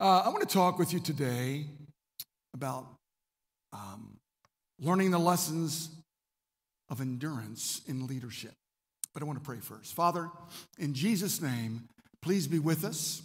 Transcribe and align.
Uh, 0.00 0.22
I 0.24 0.30
want 0.30 0.40
to 0.40 0.48
talk 0.48 0.78
with 0.78 0.94
you 0.94 0.98
today 0.98 1.66
about 2.54 2.86
um, 3.74 4.16
learning 4.78 5.10
the 5.10 5.18
lessons 5.18 5.90
of 6.88 7.02
endurance 7.02 7.82
in 7.86 8.06
leadership. 8.06 8.54
But 9.12 9.22
I 9.22 9.26
want 9.26 9.38
to 9.38 9.44
pray 9.44 9.58
first. 9.58 9.92
Father, 9.94 10.30
in 10.78 10.94
Jesus' 10.94 11.42
name, 11.42 11.86
please 12.22 12.46
be 12.46 12.58
with 12.58 12.82
us. 12.82 13.20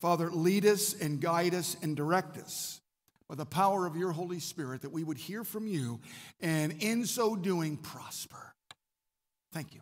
Father, 0.00 0.30
lead 0.30 0.64
us 0.64 0.94
and 0.94 1.20
guide 1.20 1.54
us 1.54 1.76
and 1.82 1.96
direct 1.96 2.38
us 2.38 2.80
by 3.28 3.34
the 3.34 3.44
power 3.44 3.84
of 3.84 3.96
your 3.96 4.12
Holy 4.12 4.38
Spirit 4.38 4.82
that 4.82 4.92
we 4.92 5.02
would 5.02 5.18
hear 5.18 5.42
from 5.42 5.66
you 5.66 5.98
and 6.40 6.80
in 6.84 7.04
so 7.04 7.34
doing 7.34 7.76
prosper. 7.76 8.54
Thank 9.52 9.74
you. 9.74 9.80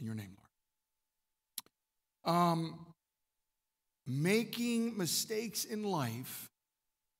In 0.00 0.06
your 0.06 0.14
name, 0.14 0.34
Lord. 2.24 2.36
Um, 2.36 2.86
making 4.06 4.96
mistakes 4.96 5.64
in 5.64 5.82
life 5.82 6.50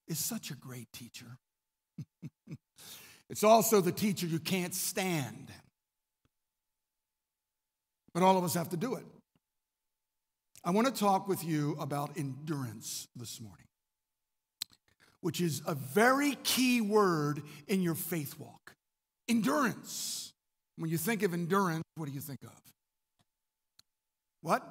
is 0.06 0.18
such 0.18 0.50
a 0.50 0.54
great 0.54 0.92
teacher. 0.92 1.38
it's 3.30 3.44
also 3.44 3.80
the 3.80 3.92
teacher 3.92 4.26
you 4.26 4.38
can't 4.38 4.74
stand. 4.74 5.50
But 8.12 8.22
all 8.22 8.36
of 8.36 8.44
us 8.44 8.54
have 8.54 8.68
to 8.70 8.76
do 8.76 8.94
it. 8.94 9.04
I 10.64 10.70
want 10.70 10.86
to 10.86 10.92
talk 10.92 11.28
with 11.28 11.44
you 11.44 11.76
about 11.78 12.16
endurance 12.16 13.08
this 13.14 13.40
morning, 13.40 13.66
which 15.20 15.40
is 15.40 15.62
a 15.66 15.74
very 15.74 16.36
key 16.42 16.80
word 16.80 17.42
in 17.68 17.82
your 17.82 17.94
faith 17.94 18.38
walk. 18.38 18.74
Endurance. 19.28 20.32
When 20.76 20.90
you 20.90 20.98
think 20.98 21.22
of 21.22 21.34
endurance, 21.34 21.84
what 21.96 22.06
do 22.06 22.12
you 22.12 22.20
think 22.20 22.42
of? 22.42 22.60
What? 24.40 24.62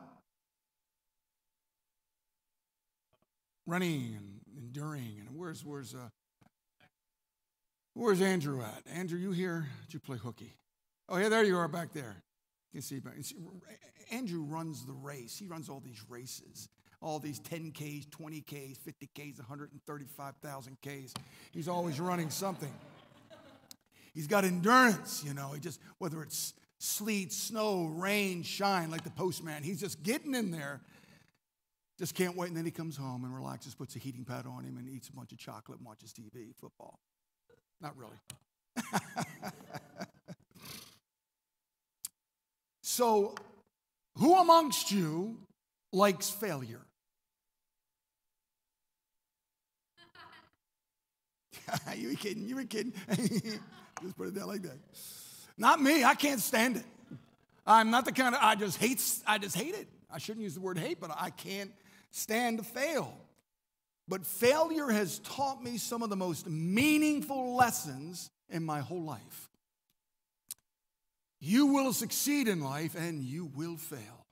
Running 3.65 4.15
and 4.15 4.39
enduring. 4.57 5.15
And 5.19 5.37
where's 5.37 5.63
where's 5.63 5.93
uh, 5.93 6.09
where's 7.93 8.21
Andrew 8.21 8.61
at? 8.61 8.83
Andrew, 8.93 9.19
you 9.19 9.31
here? 9.31 9.67
Did 9.85 9.93
you 9.93 9.99
play 9.99 10.17
hooky? 10.17 10.55
Oh 11.09 11.17
yeah, 11.17 11.29
there 11.29 11.43
you 11.43 11.57
are 11.57 11.67
back 11.67 11.93
there. 11.93 12.23
You 12.71 12.79
can 12.79 12.81
see, 12.81 13.01
Andrew 14.11 14.41
runs 14.43 14.85
the 14.85 14.93
race. 14.93 15.37
He 15.37 15.45
runs 15.45 15.69
all 15.69 15.79
these 15.79 16.03
races, 16.09 16.69
all 17.01 17.19
these 17.19 17.39
10Ks, 17.39 18.07
20Ks, 18.07 18.77
50Ks, 18.79 19.37
135,000 19.37 20.77
Ks. 20.81 21.13
He's 21.51 21.67
always 21.67 21.99
running 21.99 22.31
something. 22.31 22.73
He's 24.15 24.27
got 24.27 24.43
endurance, 24.43 25.23
you 25.25 25.33
know. 25.33 25.51
He 25.53 25.59
just 25.59 25.79
whether 25.99 26.21
it's 26.23 26.53
sleet, 26.79 27.31
snow, 27.31 27.85
rain, 27.85 28.43
shine, 28.43 28.91
like 28.91 29.03
the 29.03 29.09
postman, 29.11 29.63
he's 29.63 29.79
just 29.79 30.03
getting 30.03 30.35
in 30.35 30.51
there 30.51 30.81
just 31.97 32.15
can't 32.15 32.35
wait. 32.35 32.47
And 32.49 32.57
then 32.57 32.65
he 32.65 32.71
comes 32.71 32.97
home 32.97 33.23
and 33.23 33.33
relaxes, 33.33 33.75
puts 33.75 33.95
a 33.95 33.99
heating 33.99 34.25
pad 34.25 34.45
on 34.45 34.63
him, 34.63 34.77
and 34.77 34.89
eats 34.89 35.09
a 35.09 35.13
bunch 35.13 35.31
of 35.31 35.37
chocolate 35.37 35.79
and 35.79 35.87
watches 35.87 36.13
TV, 36.13 36.55
football. 36.59 36.99
Not 37.81 37.95
really. 37.97 38.17
so, 42.81 43.35
who 44.17 44.35
amongst 44.35 44.91
you 44.91 45.37
likes 45.91 46.29
failure? 46.29 46.81
you 51.95 52.09
were 52.09 52.15
kidding. 52.15 52.47
You 52.47 52.55
were 52.55 52.63
kidding. 52.63 52.93
just 54.01 54.17
put 54.17 54.27
it 54.27 54.35
down 54.35 54.47
like 54.47 54.63
that. 54.63 54.77
Not 55.57 55.81
me. 55.81 56.03
I 56.03 56.15
can't 56.15 56.39
stand 56.39 56.77
it. 56.77 56.85
I'm 57.65 57.91
not 57.91 58.05
the 58.05 58.11
kind 58.11 58.35
of 58.35 58.41
I 58.43 58.55
just 58.55 58.77
hate 58.77 59.01
I 59.25 59.37
just 59.37 59.55
hate 59.55 59.75
it. 59.75 59.87
I 60.11 60.17
shouldn't 60.17 60.43
use 60.43 60.53
the 60.55 60.61
word 60.61 60.77
hate, 60.77 60.99
but 60.99 61.11
I 61.17 61.29
can't 61.29 61.71
stand 62.13 62.59
to 62.59 62.63
fail. 62.63 63.13
But 64.07 64.25
failure 64.25 64.89
has 64.89 65.19
taught 65.19 65.63
me 65.63 65.77
some 65.77 66.03
of 66.03 66.09
the 66.09 66.15
most 66.15 66.47
meaningful 66.47 67.55
lessons 67.55 68.29
in 68.49 68.63
my 68.63 68.79
whole 68.79 69.03
life. 69.03 69.49
You 71.39 71.67
will 71.67 71.91
succeed 71.91 72.47
in 72.47 72.61
life 72.61 72.95
and 72.95 73.21
you 73.21 73.51
will 73.55 73.77
fail. 73.77 74.25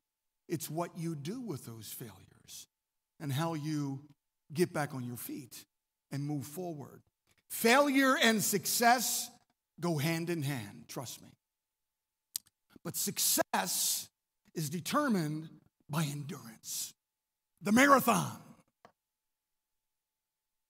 It's 0.48 0.70
what 0.70 0.98
you 0.98 1.16
do 1.16 1.42
with 1.42 1.66
those 1.66 1.92
failures 1.92 2.68
and 3.20 3.34
how 3.34 3.54
you 3.56 4.02
get 4.54 4.74
back 4.74 4.94
on 4.94 5.04
your 5.04 5.18
feet 5.18 5.66
and 6.12 6.26
move 6.26 6.46
forward. 6.46 7.02
Failure 7.50 8.16
and 8.22 8.44
success 8.44 9.30
go 9.80 9.98
hand 9.98 10.30
in 10.30 10.42
hand, 10.42 10.86
trust 10.88 11.22
me. 11.22 11.30
But 12.84 12.96
success 12.96 14.10
is 14.54 14.70
determined 14.70 15.50
by 15.90 16.04
endurance. 16.04 16.94
The 17.64 17.72
marathon. 17.72 18.38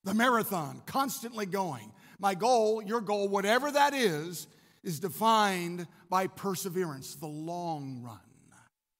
The 0.03 0.13
marathon, 0.13 0.81
constantly 0.85 1.46
going. 1.46 1.91
My 2.19 2.35
goal, 2.35 2.81
your 2.81 3.02
goal, 3.02 3.28
whatever 3.28 3.72
that 3.72 3.94
is, 3.94 4.47
is 4.84 5.00
defined 5.00 5.88
by 6.09 6.28
perseverance, 6.28 7.16
the 7.16 7.28
long 7.28 8.01
run 8.03 8.19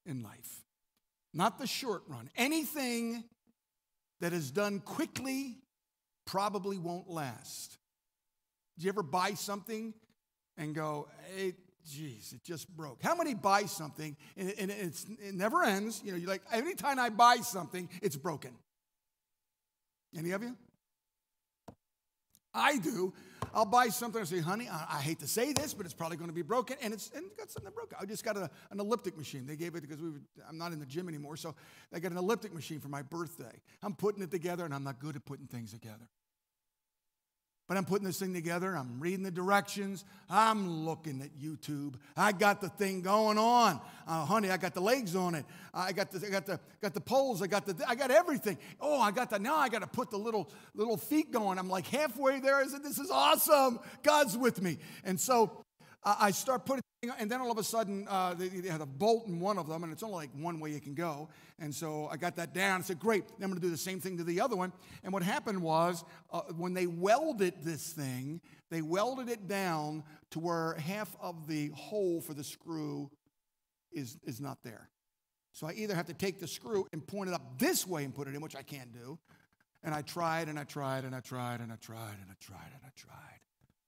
in 0.06 0.22
life, 0.22 0.64
not 1.32 1.58
the 1.58 1.66
short 1.66 2.02
run. 2.08 2.30
Anything 2.36 3.24
that 4.20 4.32
is 4.32 4.50
done 4.50 4.80
quickly 4.80 5.58
probably 6.26 6.78
won't 6.78 7.08
last. 7.08 7.78
Do 8.78 8.84
you 8.84 8.88
ever 8.88 9.02
buy 9.02 9.34
something 9.34 9.94
and 10.56 10.74
go, 10.74 11.08
hey, 11.36 11.54
Jeez, 11.88 12.32
it 12.32 12.44
just 12.44 12.68
broke. 12.68 13.02
How 13.02 13.14
many 13.14 13.34
buy 13.34 13.64
something 13.64 14.16
and, 14.36 14.54
and 14.58 14.70
it 14.70 15.34
never 15.34 15.64
ends? 15.64 16.00
You 16.04 16.12
know, 16.12 16.18
you're 16.18 16.28
like, 16.28 16.42
anytime 16.52 16.98
I 16.98 17.08
buy 17.08 17.36
something, 17.36 17.88
it's 18.00 18.16
broken. 18.16 18.52
Any 20.16 20.30
of 20.30 20.42
you? 20.42 20.56
I 22.54 22.76
do. 22.78 23.12
I'll 23.54 23.66
buy 23.66 23.88
something 23.88 24.20
and 24.20 24.28
say, 24.28 24.40
honey, 24.40 24.68
I, 24.68 24.96
I, 24.96 25.00
hate 25.00 25.18
to 25.20 25.26
say 25.26 25.52
this, 25.52 25.74
but 25.74 25.84
it's 25.84 25.94
probably 25.94 26.16
going 26.16 26.30
to 26.30 26.34
be 26.34 26.42
broken. 26.42 26.76
And 26.82 26.94
it's 26.94 27.10
and 27.14 27.24
got 27.36 27.50
something 27.50 27.72
broken. 27.72 27.98
I 28.00 28.06
just 28.06 28.24
got 28.24 28.36
a, 28.36 28.50
an 28.70 28.80
elliptic 28.80 29.16
machine. 29.16 29.46
They 29.46 29.56
gave 29.56 29.74
it 29.74 29.82
because 29.82 30.00
we 30.00 30.10
were, 30.10 30.20
I'm 30.48 30.58
not 30.58 30.72
in 30.72 30.78
the 30.78 30.86
gym 30.86 31.08
anymore. 31.08 31.36
So 31.36 31.54
I 31.92 31.98
got 31.98 32.12
an 32.12 32.18
elliptic 32.18 32.54
machine 32.54 32.80
for 32.80 32.88
my 32.88 33.02
birthday. 33.02 33.60
I'm 33.82 33.94
putting 33.94 34.22
it 34.22 34.30
together 34.30 34.64
and 34.64 34.74
I'm 34.74 34.84
not 34.84 35.00
good 35.00 35.16
at 35.16 35.24
putting 35.24 35.46
things 35.46 35.72
together. 35.72 36.08
But 37.72 37.78
I'm 37.78 37.86
putting 37.86 38.04
this 38.04 38.18
thing 38.18 38.34
together. 38.34 38.76
I'm 38.76 39.00
reading 39.00 39.22
the 39.22 39.30
directions. 39.30 40.04
I'm 40.28 40.84
looking 40.84 41.22
at 41.22 41.30
YouTube. 41.40 41.94
I 42.14 42.32
got 42.32 42.60
the 42.60 42.68
thing 42.68 43.00
going 43.00 43.38
on, 43.38 43.80
uh, 44.06 44.26
honey. 44.26 44.50
I 44.50 44.58
got 44.58 44.74
the 44.74 44.82
legs 44.82 45.16
on 45.16 45.34
it. 45.34 45.46
I 45.72 45.92
got 45.92 46.10
the, 46.10 46.26
I 46.26 46.28
got 46.28 46.44
the, 46.44 46.60
got 46.82 46.92
the 46.92 47.00
poles. 47.00 47.40
I 47.40 47.46
got 47.46 47.64
the, 47.64 47.74
I 47.88 47.94
got 47.94 48.10
everything. 48.10 48.58
Oh, 48.78 49.00
I 49.00 49.10
got 49.10 49.30
the. 49.30 49.38
Now 49.38 49.56
I 49.56 49.70
got 49.70 49.78
to 49.78 49.86
put 49.86 50.10
the 50.10 50.18
little, 50.18 50.50
little 50.74 50.98
feet 50.98 51.32
going. 51.32 51.58
I'm 51.58 51.70
like 51.70 51.86
halfway 51.86 52.40
there. 52.40 52.56
I 52.56 52.66
said, 52.66 52.82
"This 52.82 52.98
is 52.98 53.10
awesome. 53.10 53.80
God's 54.02 54.36
with 54.36 54.60
me." 54.60 54.76
And 55.02 55.18
so 55.18 55.64
I 56.04 56.32
start 56.32 56.66
putting, 56.66 56.82
and 57.18 57.30
then 57.30 57.40
all 57.40 57.52
of 57.52 57.58
a 57.58 57.62
sudden, 57.62 58.06
uh, 58.08 58.34
they, 58.34 58.48
they, 58.48 58.68
had 58.68 58.80
a 58.80 58.86
bolt 58.86 59.28
in 59.28 59.38
one 59.38 59.56
of 59.56 59.68
them, 59.68 59.84
and 59.84 59.92
it's 59.92 60.02
only 60.02 60.16
like 60.16 60.30
one 60.36 60.58
way 60.58 60.70
you 60.70 60.80
can 60.80 60.94
go. 60.94 61.28
And 61.60 61.72
so 61.72 62.08
I 62.10 62.16
got 62.16 62.34
that 62.36 62.52
down. 62.52 62.80
I 62.80 62.82
said, 62.82 62.98
Great, 62.98 63.28
then 63.28 63.44
I'm 63.44 63.50
going 63.50 63.60
to 63.60 63.66
do 63.66 63.70
the 63.70 63.76
same 63.76 64.00
thing 64.00 64.18
to 64.18 64.24
the 64.24 64.40
other 64.40 64.56
one. 64.56 64.72
And 65.04 65.12
what 65.12 65.22
happened 65.22 65.62
was, 65.62 66.04
uh, 66.32 66.40
when 66.56 66.74
they 66.74 66.88
welded 66.88 67.54
this 67.62 67.92
thing, 67.92 68.40
they 68.70 68.82
welded 68.82 69.28
it 69.28 69.46
down 69.46 70.02
to 70.30 70.40
where 70.40 70.74
half 70.74 71.14
of 71.20 71.46
the 71.46 71.68
hole 71.68 72.20
for 72.20 72.34
the 72.34 72.44
screw 72.44 73.10
is, 73.92 74.18
is 74.24 74.40
not 74.40 74.64
there. 74.64 74.88
So 75.52 75.68
I 75.68 75.72
either 75.72 75.94
have 75.94 76.06
to 76.06 76.14
take 76.14 76.40
the 76.40 76.48
screw 76.48 76.86
and 76.92 77.06
point 77.06 77.28
it 77.28 77.34
up 77.34 77.58
this 77.58 77.86
way 77.86 78.04
and 78.04 78.14
put 78.14 78.26
it 78.26 78.34
in, 78.34 78.40
which 78.40 78.56
I 78.56 78.62
can't 78.62 78.92
do. 78.92 79.18
And 79.84 79.94
I 79.94 80.02
tried 80.02 80.48
and 80.48 80.58
I 80.58 80.64
tried 80.64 81.04
and 81.04 81.14
I 81.14 81.20
tried 81.20 81.60
and 81.60 81.70
I 81.70 81.76
tried 81.76 82.16
and 82.20 82.30
I 82.30 82.34
tried 82.40 82.70
and 82.72 82.82
I 82.84 82.90
tried. 82.96 83.40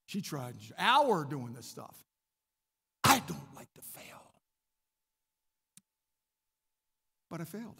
She 0.05 0.21
tried 0.21 0.55
hour 0.77 1.25
doing 1.25 1.53
this 1.53 1.65
stuff. 1.65 2.04
I 3.15 3.19
don't 3.19 3.55
like 3.55 3.73
to 3.75 3.81
fail. 3.81 4.21
But 7.29 7.39
I 7.39 7.45
failed. 7.45 7.75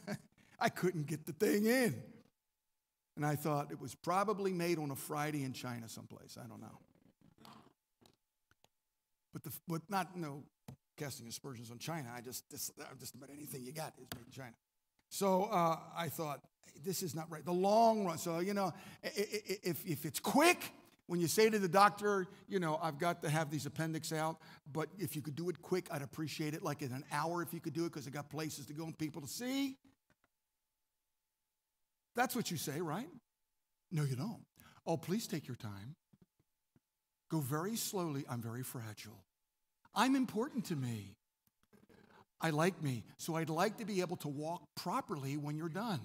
I 0.60 0.68
couldn't 0.68 1.08
get 1.08 1.26
the 1.26 1.32
thing 1.32 1.66
in. 1.66 2.00
And 3.16 3.26
I 3.26 3.34
thought 3.34 3.72
it 3.72 3.80
was 3.80 3.96
probably 3.96 4.52
made 4.52 4.78
on 4.78 4.92
a 4.92 4.96
Friday 4.96 5.42
in 5.42 5.52
China 5.52 5.88
someplace. 5.88 6.38
I 6.40 6.46
don't 6.46 6.60
know. 6.60 6.78
But, 9.32 9.42
the, 9.42 9.50
but 9.66 9.82
not 9.88 10.16
no 10.16 10.44
casting 10.96 11.26
aspersions 11.26 11.72
on 11.72 11.78
China. 11.78 12.08
I 12.16 12.20
just, 12.20 12.48
just, 12.48 12.70
just 13.00 13.16
about 13.16 13.30
anything 13.34 13.64
you 13.64 13.72
got 13.72 13.92
is 14.00 14.06
made 14.14 14.24
in 14.24 14.32
China. 14.32 14.54
So 15.08 15.48
uh, 15.50 15.78
I 15.96 16.08
thought, 16.08 16.42
this 16.84 17.02
is 17.02 17.12
not 17.12 17.28
right. 17.28 17.44
The 17.44 17.52
long 17.52 18.06
run. 18.06 18.18
So, 18.18 18.38
you 18.38 18.54
know, 18.54 18.72
if, 19.02 19.84
if 19.84 20.04
it's 20.06 20.20
quick, 20.20 20.72
when 21.08 21.20
you 21.20 21.26
say 21.26 21.48
to 21.48 21.58
the 21.58 21.68
doctor, 21.68 22.26
you 22.48 22.60
know, 22.60 22.78
I've 22.80 22.98
got 22.98 23.22
to 23.22 23.30
have 23.30 23.50
these 23.50 23.64
appendix 23.64 24.12
out, 24.12 24.36
but 24.70 24.90
if 24.98 25.16
you 25.16 25.22
could 25.22 25.34
do 25.34 25.48
it 25.48 25.60
quick, 25.62 25.88
I'd 25.90 26.02
appreciate 26.02 26.52
it. 26.52 26.62
Like 26.62 26.82
in 26.82 26.92
an 26.92 27.02
hour, 27.10 27.42
if 27.42 27.54
you 27.54 27.60
could 27.60 27.72
do 27.72 27.86
it, 27.86 27.92
because 27.94 28.06
I 28.06 28.10
got 28.10 28.28
places 28.28 28.66
to 28.66 28.74
go 28.74 28.84
and 28.84 28.96
people 28.96 29.22
to 29.22 29.26
see. 29.26 29.78
That's 32.14 32.36
what 32.36 32.50
you 32.50 32.58
say, 32.58 32.82
right? 32.82 33.08
No, 33.90 34.02
you 34.02 34.16
don't. 34.16 34.44
Oh, 34.86 34.98
please 34.98 35.26
take 35.26 35.48
your 35.48 35.56
time. 35.56 35.96
Go 37.30 37.38
very 37.38 37.76
slowly. 37.76 38.26
I'm 38.28 38.42
very 38.42 38.62
fragile. 38.62 39.24
I'm 39.94 40.14
important 40.14 40.66
to 40.66 40.76
me. 40.76 41.16
I 42.38 42.50
like 42.50 42.82
me, 42.82 43.04
so 43.16 43.34
I'd 43.34 43.48
like 43.48 43.78
to 43.78 43.86
be 43.86 44.02
able 44.02 44.16
to 44.18 44.28
walk 44.28 44.62
properly 44.76 45.38
when 45.38 45.56
you're 45.56 45.70
done. 45.70 46.00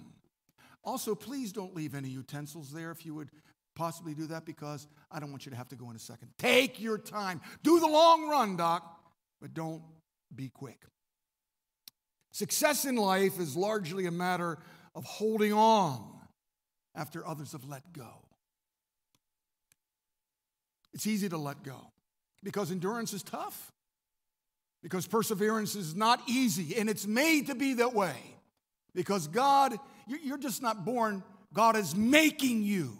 Also, 0.86 1.14
please 1.14 1.52
don't 1.52 1.76
leave 1.76 1.94
any 1.94 2.10
utensils 2.10 2.72
there 2.72 2.92
if 2.92 3.06
you 3.06 3.14
would 3.16 3.30
possibly 3.76 4.14
do 4.14 4.28
that 4.28 4.46
because 4.46 4.88
I 5.12 5.20
don't 5.20 5.32
want 5.32 5.46
you 5.46 5.52
to 5.52 5.58
have 5.58 5.70
to 5.70 5.76
go 5.76 5.90
in 5.90 5.96
a 5.96 6.00
second. 6.00 6.30
Take 6.38 6.80
your 6.80 6.98
time. 6.98 7.42
Do 7.64 7.80
the 7.80 7.88
long 7.88 8.30
run, 8.30 8.56
Doc, 8.58 9.00
but 9.42 9.54
don't 9.54 9.82
be 10.34 10.50
quick. 10.50 10.86
Success 12.32 12.86
in 12.86 12.96
life 12.96 13.40
is 13.40 13.56
largely 13.56 14.06
a 14.06 14.12
matter 14.12 14.58
of 14.96 15.04
holding 15.04 15.54
on 15.54 16.04
after 16.96 17.26
others 17.28 17.52
have 17.52 17.64
let 17.66 17.94
go. 17.94 18.10
It's 20.94 21.08
easy 21.08 21.30
to 21.30 21.38
let 21.38 21.64
go 21.64 21.92
because 22.44 22.72
endurance 22.72 23.14
is 23.14 23.24
tough, 23.24 23.72
because 24.82 25.08
perseverance 25.08 25.76
is 25.76 25.96
not 25.96 26.22
easy, 26.28 26.76
and 26.78 26.90
it's 26.90 27.08
made 27.08 27.48
to 27.48 27.56
be 27.56 27.76
that 27.76 27.94
way. 27.94 28.16
Because 28.94 29.28
God, 29.28 29.78
you're 30.08 30.38
just 30.38 30.62
not 30.62 30.86
born, 30.86 31.24
God 31.54 31.76
is 31.76 31.96
making 31.96 32.64
you. 32.64 32.98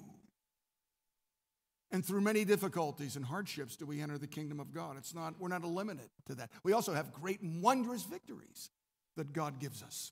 And 1.94 2.04
through 2.04 2.22
many 2.22 2.44
difficulties 2.44 3.16
and 3.16 3.24
hardships 3.24 3.76
do 3.76 3.86
we 3.86 4.02
enter 4.02 4.18
the 4.18 4.26
kingdom 4.26 4.60
of 4.60 4.74
God. 4.74 4.98
It's 4.98 5.14
not, 5.14 5.36
we're 5.40 5.48
not 5.48 5.64
limited 5.64 6.10
to 6.26 6.36
that. 6.36 6.50
We 6.64 6.74
also 6.74 6.92
have 6.92 7.14
great 7.14 7.42
and 7.42 7.62
wondrous 7.62 8.02
victories 8.02 8.72
that 9.16 9.32
God 9.32 9.60
gives 9.60 9.84
us. 9.84 10.12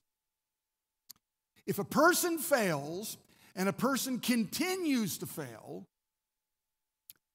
If 1.66 1.80
a 1.80 1.84
person 1.84 2.38
fails 2.38 3.16
and 3.56 3.68
a 3.68 3.72
person 3.72 4.20
continues 4.20 5.18
to 5.18 5.26
fail, 5.26 5.88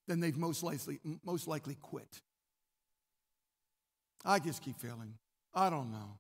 then 0.08 0.22
they've 0.22 0.38
most 0.38 0.64
likely, 0.64 1.00
most 1.26 1.50
likely 1.50 1.76
quit. 1.76 2.22
I 4.24 4.40
just 4.40 4.62
keep 4.62 4.80
failing. 4.80 5.16
I 5.54 5.70
don't 5.70 5.92
know. 5.92 6.20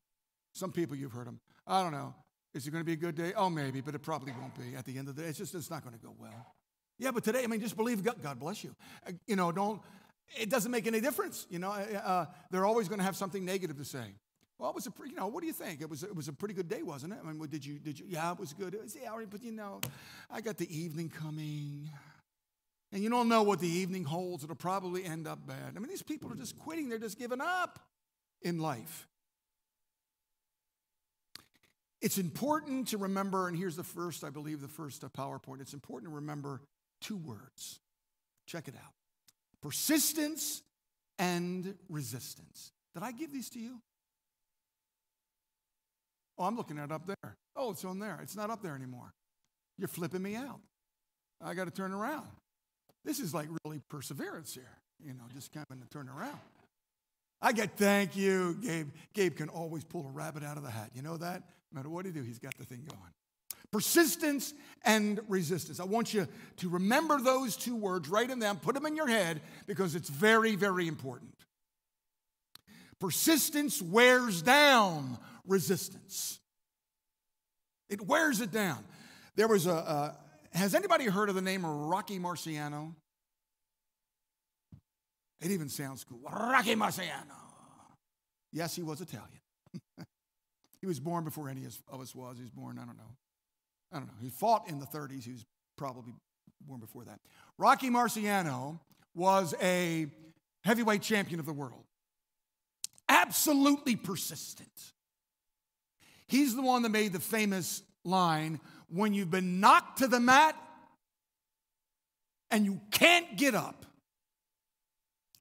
Some 0.53 0.73
people 0.73 0.97
you've 0.97 1.13
heard 1.13 1.27
them. 1.27 1.39
I 1.65 1.81
don't 1.81 1.93
know. 1.93 2.13
Is 2.53 2.67
it 2.67 2.71
going 2.71 2.81
to 2.81 2.85
be 2.85 2.93
a 2.93 2.97
good 2.97 3.15
day? 3.15 3.31
Oh, 3.37 3.49
maybe, 3.49 3.79
but 3.79 3.95
it 3.95 4.01
probably 4.01 4.33
won't 4.33 4.55
be 4.55 4.75
at 4.75 4.83
the 4.83 4.97
end 4.97 5.07
of 5.07 5.15
the 5.15 5.21
day. 5.21 5.29
It's 5.29 5.37
just 5.37 5.55
it's 5.55 5.69
not 5.69 5.81
going 5.83 5.95
to 5.95 6.01
go 6.01 6.13
well. 6.19 6.56
Yeah, 6.99 7.11
but 7.11 7.23
today, 7.23 7.43
I 7.43 7.47
mean, 7.47 7.59
just 7.59 7.77
believe 7.77 8.03
God. 8.03 8.21
God 8.21 8.39
bless 8.39 8.63
you. 8.63 8.75
Uh, 9.05 9.11
you 9.27 9.35
know, 9.35 9.51
don't. 9.51 9.81
It 10.39 10.49
doesn't 10.49 10.71
make 10.71 10.87
any 10.87 10.99
difference. 10.99 11.45
You 11.49 11.59
know, 11.59 11.71
uh, 11.71 11.97
uh 11.97 12.25
they're 12.51 12.65
always 12.65 12.87
going 12.87 12.99
to 12.99 13.05
have 13.05 13.15
something 13.15 13.45
negative 13.45 13.77
to 13.77 13.85
say. 13.85 14.15
Well, 14.59 14.71
it 14.71 14.75
was 14.75 14.87
a, 14.87 14.91
pretty, 14.91 15.11
you 15.11 15.17
know, 15.17 15.27
what 15.27 15.41
do 15.41 15.47
you 15.47 15.53
think? 15.53 15.81
It 15.81 15.89
was, 15.89 16.01
it 16.01 16.15
was 16.15 16.27
a 16.27 16.33
pretty 16.33 16.55
good 16.55 16.67
day, 16.67 16.81
wasn't 16.81 17.13
it? 17.13 17.19
I 17.23 17.31
mean, 17.31 17.47
did 17.47 17.63
you, 17.63 17.77
did 17.77 17.99
you, 17.99 18.05
yeah, 18.09 18.31
it 18.31 18.39
was 18.39 18.53
good. 18.53 18.73
It 18.73 18.81
was, 18.81 18.97
yeah, 18.99 19.15
but 19.29 19.43
you 19.43 19.51
know, 19.51 19.79
I 20.31 20.41
got 20.41 20.57
the 20.57 20.75
evening 20.75 21.09
coming. 21.09 21.89
And 22.91 23.03
you 23.03 23.09
don't 23.09 23.29
know 23.29 23.43
what 23.43 23.59
the 23.59 23.67
evening 23.67 24.03
holds. 24.03 24.43
It'll 24.43 24.55
probably 24.55 25.03
end 25.03 25.27
up 25.27 25.45
bad. 25.45 25.73
I 25.75 25.79
mean, 25.79 25.89
these 25.89 26.01
people 26.01 26.31
are 26.31 26.35
just 26.35 26.57
quitting. 26.57 26.89
They're 26.89 26.97
just 26.97 27.19
giving 27.19 27.41
up 27.41 27.79
in 28.41 28.59
life. 28.59 29.07
It's 32.01 32.17
important 32.17 32.87
to 32.89 32.97
remember, 32.97 33.47
and 33.47 33.57
here's 33.57 33.75
the 33.75 33.83
first, 33.83 34.23
I 34.23 34.29
believe, 34.29 34.61
the 34.61 34.67
first 34.67 35.03
uh, 35.03 35.09
PowerPoint. 35.09 35.61
It's 35.61 35.73
important 35.73 36.11
to 36.11 36.15
remember 36.15 36.61
two 37.01 37.17
words. 37.17 37.79
Check 38.45 38.67
it 38.67 38.75
out 38.75 38.93
persistence 39.61 40.61
and 41.19 41.75
resistance. 41.89 42.71
Did 42.93 43.03
I 43.03 43.11
give 43.11 43.33
these 43.33 43.49
to 43.51 43.59
you? 43.59 43.81
Oh, 46.37 46.45
I'm 46.45 46.55
looking 46.55 46.77
at 46.77 46.85
it 46.85 46.91
up 46.91 47.07
there. 47.07 47.35
Oh, 47.55 47.71
it's 47.71 47.83
on 47.83 47.99
there. 47.99 48.19
It's 48.21 48.35
not 48.35 48.49
up 48.49 48.61
there 48.61 48.75
anymore. 48.75 49.13
You're 49.77 49.87
flipping 49.87 50.21
me 50.21 50.35
out. 50.35 50.59
I 51.41 51.53
got 51.53 51.65
to 51.65 51.71
turn 51.71 51.91
around. 51.91 52.27
This 53.03 53.19
is 53.19 53.33
like 53.33 53.47
really 53.65 53.81
perseverance 53.89 54.53
here, 54.53 54.77
you 55.03 55.13
know, 55.13 55.23
just 55.33 55.51
kind 55.53 55.65
of 55.69 55.89
turn 55.89 56.09
around. 56.09 56.39
I 57.41 57.51
get 57.53 57.77
thank 57.77 58.15
you, 58.15 58.57
Gabe. 58.61 58.89
Gabe 59.13 59.35
can 59.35 59.49
always 59.49 59.83
pull 59.83 60.05
a 60.07 60.11
rabbit 60.11 60.43
out 60.43 60.57
of 60.57 60.63
the 60.63 60.71
hat. 60.71 60.91
You 60.93 61.03
know 61.03 61.17
that? 61.17 61.43
No 61.71 61.79
matter 61.79 61.89
what 61.89 62.05
he 62.05 62.11
do, 62.11 62.23
he's 62.23 62.39
got 62.39 62.57
the 62.57 62.65
thing 62.65 62.83
going. 62.87 63.11
Persistence 63.71 64.53
and 64.87 65.19
resistance. 65.27 65.79
I 65.79 65.83
want 65.83 66.13
you 66.13 66.27
to 66.57 66.69
remember 66.69 67.19
those 67.19 67.57
two 67.57 67.75
words, 67.75 68.07
write 68.07 68.29
them 68.29 68.39
down, 68.39 68.57
put 68.57 68.73
them 68.73 68.85
in 68.85 68.95
your 68.95 69.07
head 69.07 69.41
because 69.67 69.93
it's 69.93 70.09
very, 70.09 70.55
very 70.55 70.87
important. 70.87 71.35
Persistence 72.99 73.81
wears 73.81 74.41
down 74.41 75.19
resistance. 75.45 76.39
It 77.89 78.01
wears 78.01 78.41
it 78.41 78.51
down. 78.51 78.83
There 79.35 79.47
was 79.47 79.67
a, 79.67 80.17
has 80.53 80.73
anybody 80.73 81.05
heard 81.05 81.29
of 81.29 81.35
the 81.35 81.41
name 81.41 81.65
Rocky 81.65 82.17
Marciano? 82.17 82.95
It 85.41 85.51
even 85.51 85.69
sounds 85.69 86.03
cool. 86.03 86.19
Rocky 86.23 86.75
Marciano. 86.75 87.35
Yes, 88.51 88.75
he 88.75 88.81
was 88.81 89.01
Italian. 89.01 89.27
he 90.81 90.87
was 90.87 90.99
born 90.99 91.25
before 91.25 91.49
any 91.49 91.65
of 91.65 92.01
us 92.01 92.15
was. 92.15 92.37
He 92.37 92.43
was 92.43 92.51
born, 92.51 92.79
I 92.79 92.85
don't 92.85 92.97
know. 92.97 93.15
I 93.91 93.97
don't 93.97 94.07
know. 94.07 94.13
He 94.21 94.29
fought 94.29 94.67
in 94.69 94.79
the 94.79 94.85
30s. 94.85 95.23
He 95.23 95.31
was 95.31 95.45
probably 95.77 96.13
born 96.61 96.79
before 96.79 97.05
that. 97.05 97.19
Rocky 97.57 97.89
Marciano 97.89 98.79
was 99.15 99.53
a 99.61 100.07
heavyweight 100.63 101.01
champion 101.01 101.39
of 101.39 101.45
the 101.45 101.53
world. 101.53 101.85
Absolutely 103.09 103.95
persistent. 103.95 104.91
He's 106.27 106.55
the 106.55 106.61
one 106.61 106.81
that 106.81 106.89
made 106.89 107.13
the 107.13 107.19
famous 107.19 107.81
line 108.03 108.59
when 108.89 109.13
you've 109.13 109.31
been 109.31 109.59
knocked 109.59 109.99
to 109.99 110.07
the 110.07 110.19
mat 110.19 110.55
and 112.51 112.65
you 112.65 112.81
can't 112.91 113.37
get 113.37 113.55
up, 113.55 113.85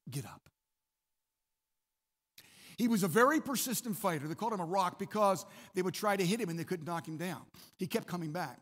get 0.09 0.25
up. 0.25 0.46
He 2.77 2.89
was 2.89 3.03
a 3.03 3.09
very 3.09 3.41
persistent 3.41 3.97
fighter. 3.97 4.29
They 4.29 4.35
called 4.35 4.53
him 4.53 4.61
a 4.61 4.67
rock 4.67 4.99
because 4.99 5.47
they 5.75 5.83
would 5.83 5.95
try 5.95 6.17
to 6.17 6.25
hit 6.25 6.41
him 6.41 6.51
and 6.51 6.59
they 6.59 6.65
couldn't 6.65 6.87
knock 6.87 7.09
him 7.09 7.17
down. 7.17 7.43
He 7.79 7.87
kept 7.87 8.07
coming 8.07 8.33
back. 8.33 8.61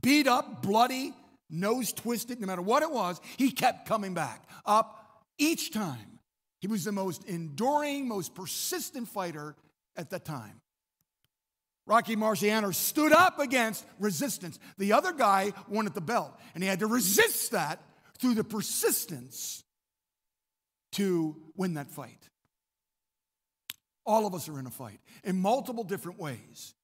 Beat 0.00 0.28
up, 0.28 0.62
bloody, 0.62 1.12
nose 1.50 1.92
twisted, 1.92 2.40
no 2.40 2.46
matter 2.46 2.62
what 2.62 2.82
it 2.82 2.90
was, 2.90 3.20
he 3.36 3.50
kept 3.50 3.88
coming 3.88 4.14
back 4.14 4.48
up 4.64 5.24
each 5.38 5.72
time. 5.72 6.20
He 6.60 6.68
was 6.68 6.84
the 6.84 6.92
most 6.92 7.24
enduring, 7.24 8.06
most 8.06 8.34
persistent 8.34 9.08
fighter 9.08 9.56
at 9.96 10.10
that 10.10 10.24
time. 10.24 10.60
Rocky 11.86 12.14
Marciano 12.14 12.72
stood 12.72 13.12
up 13.12 13.40
against 13.40 13.84
resistance. 13.98 14.60
The 14.78 14.92
other 14.92 15.12
guy 15.12 15.52
wanted 15.68 15.94
the 15.94 16.00
belt, 16.00 16.38
and 16.54 16.62
he 16.62 16.68
had 16.68 16.78
to 16.80 16.86
resist 16.86 17.50
that 17.50 17.82
through 18.18 18.34
the 18.34 18.44
persistence 18.44 19.64
to 20.92 21.36
win 21.56 21.74
that 21.74 21.90
fight. 21.90 22.29
All 24.06 24.26
of 24.26 24.34
us 24.34 24.48
are 24.48 24.58
in 24.58 24.66
a 24.66 24.70
fight 24.70 25.00
in 25.24 25.40
multiple 25.40 25.84
different 25.84 26.18
ways. 26.18 26.74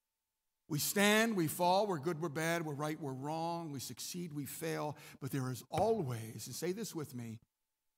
We 0.69 0.79
stand, 0.79 1.37
we 1.37 1.47
fall, 1.47 1.87
we're 1.87 1.99
good, 1.99 2.21
we're 2.21 2.29
bad, 2.29 2.65
we're 2.65 2.75
right, 2.75 3.01
we're 3.01 3.13
wrong, 3.13 3.71
we 3.71 3.79
succeed, 3.79 4.33
we 4.33 4.47
fail, 4.47 4.97
but 5.21 5.31
there 5.31 5.49
is 5.51 5.63
always, 5.71 6.47
and 6.47 6.55
say 6.55 6.73
this 6.73 6.93
with 6.95 7.15
me, 7.15 7.39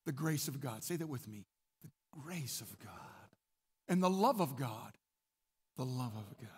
the 0.05 0.13
grace 0.13 0.49
of 0.49 0.61
God. 0.61 0.85
Say 0.85 0.97
that 0.97 1.09
with 1.09 1.27
me 1.27 1.47
the 1.83 1.91
grace 2.23 2.61
of 2.61 2.79
God 2.79 2.95
and 3.89 4.03
the 4.03 4.11
love 4.11 4.41
of 4.41 4.57
God. 4.57 4.93
The 5.77 5.85
love 5.85 6.15
of 6.17 6.37
God. 6.39 6.49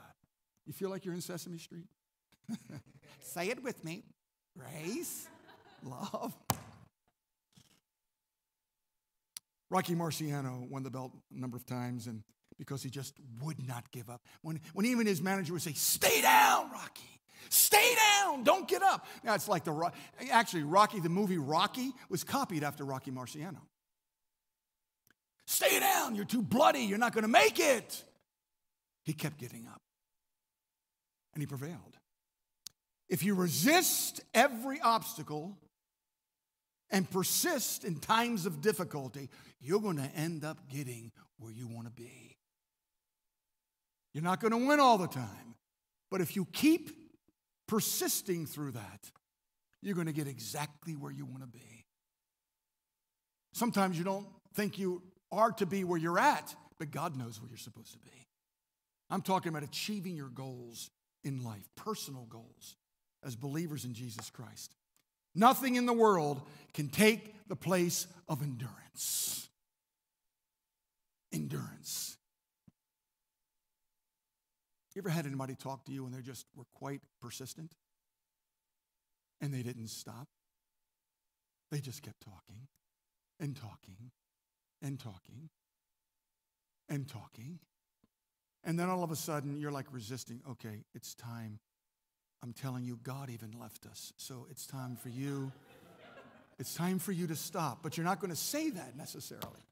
You 0.67 0.73
feel 0.73 0.89
like 0.89 1.05
you're 1.05 1.15
in 1.15 1.21
Sesame 1.21 1.59
Street? 1.59 1.87
Say 3.21 3.49
it 3.49 3.63
with 3.63 3.85
me 3.85 4.05
grace, 4.59 5.29
love. 5.83 6.35
Rocky 9.71 9.95
Marciano 9.95 10.69
won 10.69 10.83
the 10.83 10.91
belt 10.91 11.13
a 11.35 11.39
number 11.39 11.57
of 11.57 11.65
times, 11.65 12.07
and 12.07 12.23
because 12.61 12.83
he 12.83 12.91
just 12.91 13.15
would 13.43 13.67
not 13.67 13.91
give 13.91 14.11
up. 14.11 14.21
When, 14.43 14.61
when 14.75 14.85
even 14.85 15.07
his 15.07 15.23
manager 15.23 15.55
would 15.55 15.63
say, 15.63 15.73
Stay 15.73 16.21
down, 16.21 16.71
Rocky. 16.71 17.23
Stay 17.49 17.95
down. 17.97 18.45
Don't 18.45 18.69
get 18.69 18.83
up. 18.83 19.07
Now, 19.25 19.35
it's 19.35 19.49
like 19.49 19.65
the, 19.65 19.91
actually, 20.31 20.65
Rocky, 20.65 21.01
the 21.01 21.09
movie 21.09 21.39
Rocky 21.39 21.93
was 22.11 22.23
copied 22.23 22.63
after 22.63 22.85
Rocky 22.85 23.11
Marciano. 23.11 23.63
Stay 25.47 25.81
down. 25.81 26.15
You're 26.15 26.27
too 26.27 26.43
bloody. 26.43 26.81
You're 26.81 26.99
not 26.99 27.15
going 27.15 27.23
to 27.23 27.29
make 27.29 27.59
it. 27.59 28.05
He 29.05 29.15
kept 29.15 29.39
getting 29.39 29.67
up 29.67 29.81
and 31.33 31.43
he 31.43 31.47
prevailed. 31.47 31.97
If 33.09 33.25
you 33.25 33.35
resist 33.35 34.21
every 34.35 34.81
obstacle 34.83 35.57
and 36.91 37.11
persist 37.11 37.85
in 37.85 37.97
times 37.97 38.45
of 38.45 38.61
difficulty, 38.61 39.31
you're 39.63 39.81
going 39.81 39.97
to 39.97 40.11
end 40.15 40.45
up 40.45 40.69
getting 40.71 41.11
where 41.39 41.51
you 41.51 41.67
want 41.67 41.87
to 41.87 41.93
be. 41.93 42.30
You're 44.13 44.25
not 44.25 44.41
going 44.41 44.53
to 44.53 44.69
win 44.69 44.81
all 44.81 44.99
the 44.99 45.07
time, 45.07 45.55
but 46.11 46.21
if 46.21 46.35
you 46.37 46.47
keep 46.53 46.91
persisting 47.69 48.47
through 48.47 48.73
that, 48.73 49.11
you're 49.83 49.95
going 49.95 50.09
to 50.09 50.13
get 50.13 50.27
exactly 50.27 50.95
where 50.95 51.13
you 51.13 51.25
want 51.25 51.43
to 51.43 51.49
be. 51.49 51.85
Sometimes 53.53 53.97
you 53.97 54.05
don't 54.05 54.27
think 54.55 54.79
you 54.79 55.03
are 55.33 55.53
to 55.53 55.67
be 55.67 55.85
where 55.85 55.99
you're 55.99 56.19
at, 56.19 56.55
but 56.79 56.91
God 56.91 57.17
knows 57.17 57.41
where 57.41 57.49
you're 57.49 57.59
supposed 57.59 57.93
to 57.93 57.99
be. 57.99 58.27
I'm 59.09 59.23
talking 59.23 59.51
about 59.51 59.63
achieving 59.63 60.17
your 60.17 60.29
goals 60.29 60.91
in 61.25 61.43
life, 61.45 61.69
personal 61.77 62.27
goals 62.29 62.77
as 63.25 63.37
believers 63.37 63.85
in 63.85 63.95
Jesus 63.95 64.31
Christ. 64.31 64.75
Nothing 65.35 65.77
in 65.77 65.87
the 65.87 65.93
world 65.93 66.41
can 66.75 66.89
take 66.89 67.35
the 67.49 67.57
place 67.57 68.07
of 68.29 68.43
endurance. 68.43 69.49
Endurance. 71.33 72.10
You 74.95 75.03
ever 75.03 75.11
had 75.11 75.27
anybody 75.27 75.55
talk 75.55 75.85
to 75.85 75.93
you 75.93 76.05
and 76.05 76.15
they 76.15 76.21
just 76.21 76.47
were 76.57 76.65
quite 76.75 77.01
persistent? 77.21 77.73
And 79.41 79.55
they 79.55 79.63
didn't 79.63 79.89
stop? 79.89 80.29
They 81.71 81.79
just 81.81 82.03
kept 82.03 82.21
talking 82.21 82.67
and 83.39 83.57
talking 83.57 84.11
and 84.83 84.99
talking 84.99 85.49
and 86.89 87.09
talking. 87.09 87.61
And 88.65 88.79
then 88.79 88.91
all 88.91 89.03
of 89.03 89.11
a 89.11 89.17
sudden, 89.17 89.59
you're 89.61 89.71
like 89.71 89.87
resisting. 89.93 90.41
Okay, 90.51 90.85
it's 90.95 91.15
time. 91.15 91.61
I'm 92.43 92.53
telling 92.53 92.85
you, 92.85 92.99
God 93.03 93.31
even 93.31 93.53
left 93.59 93.87
us. 93.87 94.13
So 94.17 94.47
it's 94.51 94.67
time 94.67 94.97
for 94.97 95.09
you. 95.09 95.53
It's 96.59 96.75
time 96.75 96.99
for 96.99 97.13
you 97.13 97.27
to 97.29 97.37
stop. 97.37 97.79
But 97.83 97.97
you're 97.97 98.05
not 98.05 98.21
going 98.21 98.31
to 98.31 98.37
say 98.37 98.71
that 98.71 98.97
necessarily. 98.97 99.65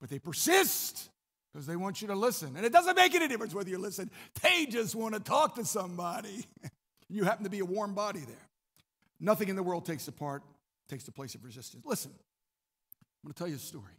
But 0.00 0.08
they 0.08 0.18
persist 0.18 1.10
because 1.52 1.66
they 1.66 1.76
want 1.76 2.00
you 2.00 2.08
to 2.08 2.14
listen. 2.14 2.54
And 2.56 2.64
it 2.64 2.72
doesn't 2.72 2.96
make 2.96 3.14
any 3.14 3.28
difference 3.28 3.54
whether 3.54 3.70
you 3.70 3.78
listen, 3.78 4.10
they 4.42 4.66
just 4.66 4.94
want 4.94 5.14
to 5.14 5.20
talk 5.20 5.56
to 5.56 5.64
somebody. 5.64 6.46
you 7.08 7.24
happen 7.24 7.44
to 7.44 7.50
be 7.50 7.60
a 7.60 7.64
warm 7.64 7.94
body 7.94 8.20
there. 8.20 8.48
Nothing 9.18 9.48
in 9.48 9.56
the 9.56 9.62
world 9.62 9.84
takes 9.84 10.06
the 10.06 10.12
part, 10.12 10.42
takes 10.88 11.04
the 11.04 11.12
place 11.12 11.34
of 11.34 11.44
resistance. 11.44 11.84
Listen, 11.84 12.12
I'm 12.12 13.28
going 13.28 13.34
to 13.34 13.38
tell 13.38 13.48
you 13.48 13.56
a 13.56 13.58
story. 13.58 13.94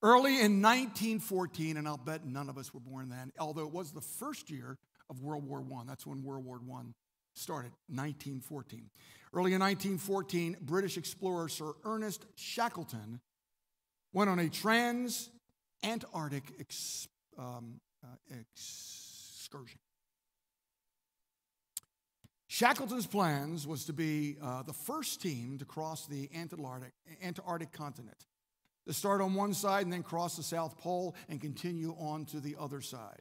Early 0.00 0.34
in 0.34 0.62
1914, 0.62 1.76
and 1.76 1.88
I'll 1.88 1.96
bet 1.96 2.24
none 2.24 2.48
of 2.48 2.56
us 2.56 2.72
were 2.72 2.80
born 2.80 3.08
then, 3.08 3.32
although 3.38 3.66
it 3.66 3.72
was 3.72 3.90
the 3.90 4.00
first 4.00 4.48
year 4.48 4.78
of 5.10 5.22
World 5.22 5.48
War 5.48 5.60
I. 5.60 5.82
That's 5.86 6.06
when 6.06 6.22
World 6.22 6.44
War 6.44 6.60
I 6.72 6.82
started, 7.34 7.72
1914. 7.88 8.90
Early 9.32 9.54
in 9.54 9.60
1914, 9.60 10.58
British 10.60 10.96
explorer 10.96 11.48
Sir 11.48 11.72
Ernest 11.84 12.26
Shackleton 12.36 13.20
went 14.12 14.30
on 14.30 14.38
a 14.38 14.48
trans 14.48 15.30
Antarctic 15.84 16.44
ex, 16.58 17.08
um, 17.38 17.80
uh, 18.04 18.34
excursion. 18.40 19.78
Shackleton's 22.48 23.06
plans 23.06 23.66
was 23.66 23.84
to 23.84 23.92
be 23.92 24.36
uh, 24.42 24.62
the 24.62 24.72
first 24.72 25.22
team 25.22 25.58
to 25.58 25.64
cross 25.64 26.06
the 26.06 26.28
Antarctic, 26.34 26.92
Antarctic 27.22 27.72
continent, 27.72 28.16
to 28.86 28.92
start 28.92 29.20
on 29.20 29.34
one 29.34 29.52
side 29.52 29.84
and 29.84 29.92
then 29.92 30.02
cross 30.02 30.36
the 30.36 30.42
South 30.42 30.78
Pole 30.78 31.14
and 31.28 31.40
continue 31.40 31.94
on 31.98 32.24
to 32.26 32.40
the 32.40 32.56
other 32.58 32.80
side. 32.80 33.20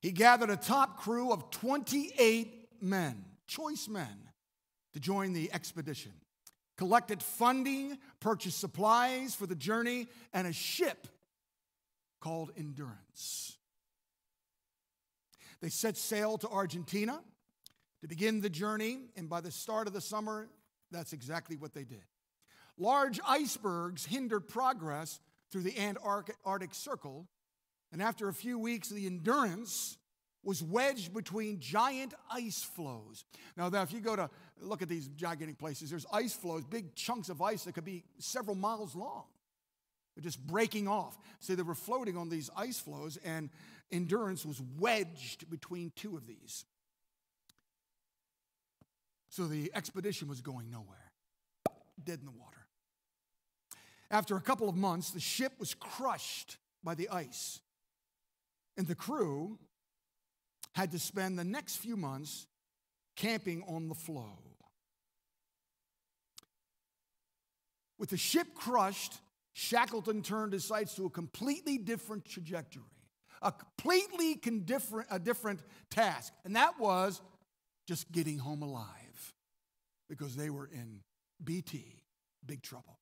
He 0.00 0.10
gathered 0.10 0.50
a 0.50 0.56
top 0.56 0.98
crew 1.00 1.32
of 1.32 1.50
28 1.50 2.82
men, 2.82 3.24
choice 3.46 3.88
men, 3.88 4.28
to 4.92 5.00
join 5.00 5.32
the 5.32 5.50
expedition, 5.52 6.12
collected 6.76 7.22
funding, 7.22 7.96
purchased 8.18 8.58
supplies 8.58 9.34
for 9.34 9.46
the 9.46 9.54
journey, 9.54 10.08
and 10.34 10.46
a 10.46 10.52
ship 10.52 11.06
called 12.22 12.52
Endurance. 12.56 13.58
They 15.60 15.68
set 15.68 15.96
sail 15.96 16.38
to 16.38 16.48
Argentina 16.48 17.20
to 18.00 18.08
begin 18.08 18.40
the 18.40 18.50
journey, 18.50 19.00
and 19.16 19.28
by 19.28 19.40
the 19.40 19.50
start 19.50 19.86
of 19.86 19.92
the 19.92 20.00
summer, 20.00 20.48
that's 20.90 21.12
exactly 21.12 21.56
what 21.56 21.74
they 21.74 21.84
did. 21.84 22.02
Large 22.78 23.20
icebergs 23.26 24.06
hindered 24.06 24.48
progress 24.48 25.20
through 25.50 25.62
the 25.62 25.78
Antarctic 25.78 26.74
Circle, 26.74 27.26
and 27.92 28.00
after 28.00 28.28
a 28.28 28.32
few 28.32 28.58
weeks, 28.58 28.88
the 28.88 29.06
Endurance 29.06 29.98
was 30.44 30.62
wedged 30.62 31.12
between 31.12 31.60
giant 31.60 32.14
ice 32.30 32.62
floes. 32.62 33.24
Now, 33.56 33.66
if 33.66 33.92
you 33.92 34.00
go 34.00 34.16
to 34.16 34.30
look 34.60 34.82
at 34.82 34.88
these 34.88 35.08
gigantic 35.08 35.58
places, 35.58 35.90
there's 35.90 36.06
ice 36.12 36.32
floes, 36.34 36.64
big 36.64 36.94
chunks 36.94 37.28
of 37.28 37.42
ice 37.42 37.64
that 37.64 37.74
could 37.74 37.84
be 37.84 38.04
several 38.18 38.56
miles 38.56 38.94
long. 38.94 39.24
They're 40.14 40.22
just 40.22 40.46
breaking 40.46 40.88
off. 40.88 41.16
So 41.40 41.54
they 41.54 41.62
were 41.62 41.74
floating 41.74 42.16
on 42.16 42.28
these 42.28 42.50
ice 42.56 42.78
floes, 42.78 43.18
and 43.24 43.50
endurance 43.90 44.44
was 44.44 44.60
wedged 44.78 45.48
between 45.50 45.92
two 45.96 46.16
of 46.16 46.26
these. 46.26 46.64
So 49.30 49.46
the 49.46 49.70
expedition 49.74 50.28
was 50.28 50.42
going 50.42 50.70
nowhere, 50.70 51.12
dead 52.04 52.18
in 52.20 52.26
the 52.26 52.32
water. 52.32 52.66
After 54.10 54.36
a 54.36 54.42
couple 54.42 54.68
of 54.68 54.76
months, 54.76 55.10
the 55.10 55.20
ship 55.20 55.52
was 55.58 55.72
crushed 55.72 56.58
by 56.84 56.94
the 56.94 57.08
ice, 57.08 57.60
and 58.76 58.86
the 58.86 58.94
crew 58.94 59.58
had 60.74 60.92
to 60.92 60.98
spend 60.98 61.38
the 61.38 61.44
next 61.44 61.76
few 61.76 61.96
months 61.96 62.46
camping 63.16 63.62
on 63.66 63.88
the 63.88 63.94
floe. 63.94 64.38
With 67.98 68.10
the 68.10 68.16
ship 68.16 68.48
crushed, 68.54 69.14
Shackleton 69.52 70.22
turned 70.22 70.52
his 70.52 70.64
sights 70.64 70.94
to 70.94 71.06
a 71.06 71.10
completely 71.10 71.78
different 71.78 72.24
trajectory, 72.24 72.82
a 73.42 73.52
completely 73.52 74.34
different, 74.34 75.08
a 75.10 75.18
different 75.18 75.60
task, 75.90 76.32
and 76.44 76.56
that 76.56 76.78
was 76.78 77.20
just 77.86 78.10
getting 78.12 78.38
home 78.38 78.62
alive 78.62 79.34
because 80.08 80.36
they 80.36 80.50
were 80.50 80.66
in 80.66 81.00
BT, 81.42 82.02
big 82.44 82.62
trouble. 82.62 82.98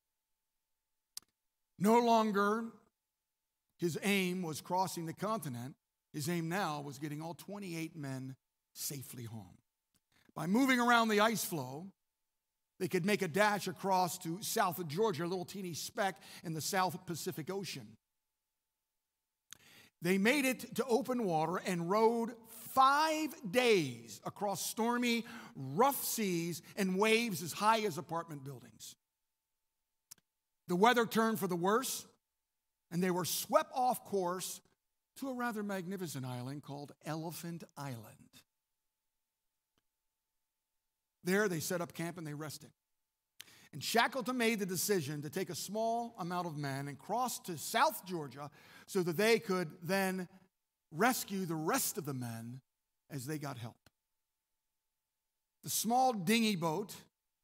No 1.78 1.99
longer 1.99 2.64
his 3.78 3.99
aim 4.02 4.42
was 4.42 4.61
crossing 4.61 5.07
the 5.07 5.12
continent, 5.14 5.75
his 6.12 6.28
aim 6.28 6.49
now 6.49 6.80
was 6.80 6.99
getting 6.99 7.23
all 7.23 7.35
28 7.35 7.97
men 7.97 8.37
safely 8.73 9.25
home. 9.25 9.57
By 10.35 10.47
moving 10.47 10.80
around 10.80 11.09
the 11.09 11.21
ice 11.21 11.45
floe, 11.45 11.87
they 12.81 12.89
could 12.89 13.05
make 13.05 13.21
a 13.21 13.29
dash 13.29 13.69
across 13.69 14.17
to 14.19 14.39
south 14.41 14.85
Georgia, 14.89 15.25
a 15.25 15.27
little 15.27 15.45
teeny 15.45 15.75
speck 15.75 16.17
in 16.43 16.55
the 16.55 16.63
South 16.63 17.07
Pacific 17.07 17.51
Ocean. 17.51 17.87
They 20.01 20.17
made 20.17 20.47
it 20.47 20.77
to 20.77 20.85
open 20.87 21.25
water 21.25 21.59
and 21.67 21.91
rode 21.91 22.31
five 22.73 23.35
days 23.49 24.19
across 24.25 24.65
stormy, 24.65 25.27
rough 25.55 26.03
seas 26.03 26.63
and 26.75 26.99
waves 26.99 27.43
as 27.43 27.53
high 27.53 27.81
as 27.81 27.99
apartment 27.99 28.45
buildings. 28.45 28.97
The 30.67 30.77
weather 30.77 31.05
turned 31.05 31.39
for 31.39 31.49
the 31.49 31.57
worse, 31.57 32.07
and 32.91 33.03
they 33.03 33.11
were 33.11 33.27
swept 33.27 33.73
off 33.75 34.07
course 34.07 34.63
to 35.17 35.29
a 35.29 35.35
rather 35.35 35.63
magnificent 35.63 36.25
island 36.25 36.63
called 36.63 36.93
Elephant 37.05 37.63
Island. 37.77 38.30
There, 41.25 41.49
they 41.49 41.61
set 41.61 41.81
up 41.81 41.93
camp 41.93 42.19
and 42.19 42.27
they 42.27 42.35
rested. 42.35 42.71
And 43.73 43.83
Shackleton 43.83 44.37
made 44.37 44.59
the 44.59 44.67
decision 44.67 45.23
to 45.23 45.31
take 45.31 45.49
a 45.49 45.55
small 45.55 46.15
amount 46.19 46.47
of 46.47 46.57
men 46.57 46.89
and 46.89 46.99
cross 46.99 47.39
to 47.41 47.57
South 47.57 48.05
Georgia 48.05 48.50
so 48.87 49.03
that 49.03 49.17
they 49.17 49.39
could 49.39 49.71
then 49.83 50.29
rescue 50.91 51.47
the 51.47 51.55
rest 51.55 51.97
of 51.97 52.05
the 52.05 52.15
men 52.15 52.61
as 53.11 53.27
they 53.27 53.39
got 53.39 53.59
help. 53.59 53.77
The 55.62 55.71
small 55.71 56.12
dinghy 56.12 56.57
boat 56.57 56.95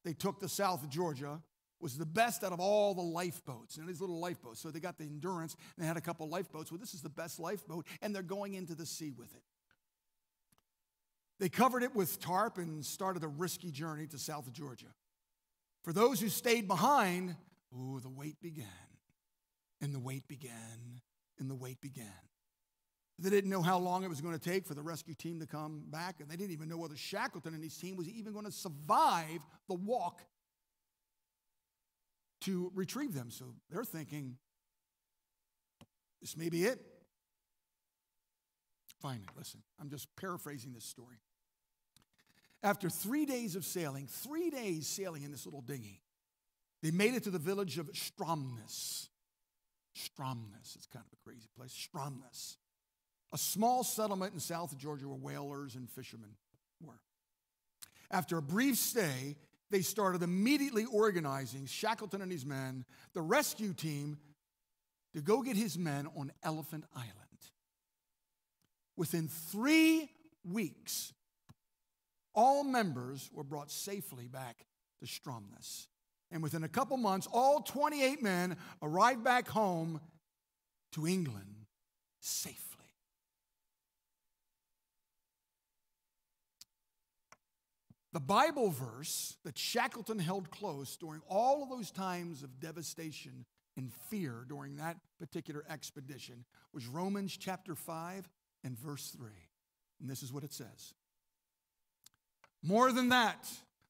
they 0.05 0.15
took 0.15 0.41
to 0.41 0.49
South 0.49 0.89
Georgia 0.89 1.41
was 1.81 1.99
the 1.99 2.07
best 2.07 2.43
out 2.43 2.53
of 2.53 2.61
all 2.61 2.95
the 2.95 3.03
lifeboats. 3.03 3.77
And 3.77 3.87
these 3.87 4.01
little 4.01 4.19
lifeboats. 4.19 4.61
So 4.61 4.71
they 4.71 4.81
got 4.81 4.99
the 4.99 5.05
endurance 5.05 5.55
and 5.77 5.85
they 5.85 5.87
had 5.87 5.97
a 5.97 6.01
couple 6.01 6.29
lifeboats. 6.29 6.73
Well, 6.73 6.79
this 6.79 6.95
is 6.95 7.03
the 7.03 7.09
best 7.09 7.39
lifeboat, 7.39 7.87
and 8.01 8.15
they're 8.15 8.23
going 8.23 8.55
into 8.55 8.75
the 8.75 8.87
sea 8.87 9.11
with 9.11 9.35
it. 9.35 9.43
They 11.39 11.49
covered 11.49 11.83
it 11.83 11.95
with 11.95 12.19
tarp 12.19 12.59
and 12.59 12.85
started 12.85 13.23
a 13.23 13.29
risky 13.29 13.71
journey 13.71 14.07
to 14.09 14.19
south 14.19 14.51
Georgia. 14.53 14.87
For 15.85 15.93
those 15.93 16.21
who 16.21 16.29
stayed 16.29 16.67
behind, 16.67 17.37
oh, 17.75 18.01
the 18.01 18.09
wait 18.09 18.41
began, 18.41 18.67
and 19.81 19.95
the 19.95 20.01
wait 20.01 20.27
began, 20.27 21.01
and 21.39 21.51
the 21.51 21.55
wait 21.55 21.81
began. 21.81 22.07
They 23.19 23.31
didn't 23.31 23.51
know 23.51 23.63
how 23.63 23.79
long 23.79 24.05
it 24.05 24.09
was 24.09 24.21
going 24.21 24.39
to 24.39 24.41
take 24.41 24.67
for 24.67 24.75
the 24.75 24.83
rescue 24.83 25.15
team 25.15 25.41
to 25.41 25.47
come 25.47 25.85
back, 25.89 26.17
and 26.21 26.29
they 26.29 26.37
didn't 26.37 26.53
even 26.53 26.69
know 26.69 26.77
whether 26.77 26.97
Shackleton 26.97 27.55
and 27.55 27.63
his 27.63 27.77
team 27.77 27.97
was 27.97 28.09
even 28.09 28.33
going 28.33 28.45
to 28.45 28.53
survive 28.53 29.47
the 29.69 29.75
walk 29.75 30.21
to 32.43 32.71
retrieve 32.75 33.15
them. 33.15 33.31
So 33.31 33.55
they're 33.71 33.85
thinking, 33.85 34.37
this 36.21 36.37
may 36.37 36.49
be 36.49 36.65
it. 36.65 36.81
Finally, 39.01 39.29
listen, 39.37 39.63
I'm 39.81 39.89
just 39.89 40.15
paraphrasing 40.17 40.73
this 40.73 40.85
story. 40.85 41.17
After 42.67 42.91
three 42.91 43.27
days 43.27 43.55
of 43.55 43.65
sailing, 43.65 44.09
three 44.09 44.51
days 44.51 44.89
sailing 44.89 45.23
in 45.23 45.31
this 45.31 45.47
little 45.47 45.61
dinghy, 45.61 46.01
they 46.83 46.91
made 46.91 47.15
it 47.15 47.23
to 47.23 47.31
the 47.31 47.39
village 47.39 47.79
of 47.79 47.89
Stromness. 47.93 49.07
Stromness, 49.97 50.75
it's 50.75 50.89
kind 50.93 51.05
of 51.07 51.13
a 51.13 51.25
crazy 51.25 51.47
place. 51.57 51.73
Stromness, 51.73 52.57
a 53.33 53.39
small 53.39 53.85
settlement 53.85 54.35
in 54.35 54.41
south 54.41 54.77
Georgia 54.77 55.07
where 55.07 55.17
whalers 55.17 55.77
and 55.77 55.89
fishermen 55.89 56.31
were. 56.83 56.99
After 58.11 58.37
a 58.37 58.43
brief 58.43 58.77
stay, 58.77 59.37
they 59.71 59.83
started 59.83 60.25
immediately 60.25 60.87
organizing 60.87 61.67
Shackleton 61.67 62.21
and 62.21 62.33
his 62.33 62.45
men, 62.45 62.85
the 63.15 63.23
rescue 63.23 63.75
team, 63.75 64.19
to 65.15 65.23
go 65.23 65.41
get 65.41 65.57
his 65.57 65.79
men 65.79 66.09
on 66.17 66.33
Elephant 66.43 66.83
Island. 66.97 67.13
Within 68.97 69.29
three 69.29 70.11
weeks, 70.45 71.13
all 72.37 72.63
members 72.63 73.31
were 73.33 73.43
brought 73.43 73.71
safely 73.71 74.29
back 74.29 74.67
to 75.01 75.07
Stromness. 75.07 75.89
And 76.31 76.43
within 76.43 76.65
a 76.65 76.69
couple 76.69 76.97
months, 76.97 77.27
all 77.33 77.61
28 77.61 78.23
men 78.23 78.57
arrived 78.83 79.25
back 79.25 79.49
home 79.49 80.01
to 80.93 81.07
England 81.07 81.67
safely. 82.21 82.63
The 88.13 88.21
Bible 88.21 88.71
verse 88.71 89.37
that 89.45 89.59
Shackleton 89.59 90.19
held 90.19 90.51
close 90.51 90.97
during 90.97 91.21
all 91.29 91.63
of 91.63 91.69
those 91.69 91.91
times 91.91 92.43
of 92.43 92.61
devastation 92.61 93.45
and 93.77 93.93
fear 93.93 94.47
during 94.49 94.77
that 94.77 94.97
particular 95.19 95.65
expedition 95.69 96.45
was 96.73 96.87
Romans 96.87 97.37
chapter 97.37 97.75
5 97.75 98.29
and 98.65 98.79
verse 98.79 99.15
3. 99.17 99.29
And 100.01 100.09
this 100.09 100.23
is 100.23 100.33
what 100.33 100.45
it 100.45 100.53
says 100.53 100.95
more 102.67 102.91
than 102.91 103.11
that, 103.11 103.49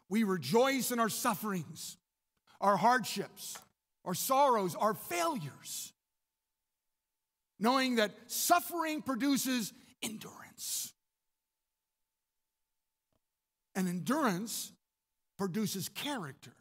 we 0.09 0.23
rejoice 0.25 0.91
in 0.91 1.01
our 1.01 1.09
sufferings, 1.09 1.97
our 2.61 2.77
hardships, 2.77 3.57
our 4.05 4.15
sorrows, 4.15 4.75
our 4.75 4.95
failures, 4.95 5.93
knowing 7.59 7.97
that 7.97 8.13
suffering 8.27 9.01
produces 9.01 9.73
endurance. 10.03 10.93
And 13.75 13.89
endurance 13.89 14.73
produces 15.39 15.89
character, 15.89 16.55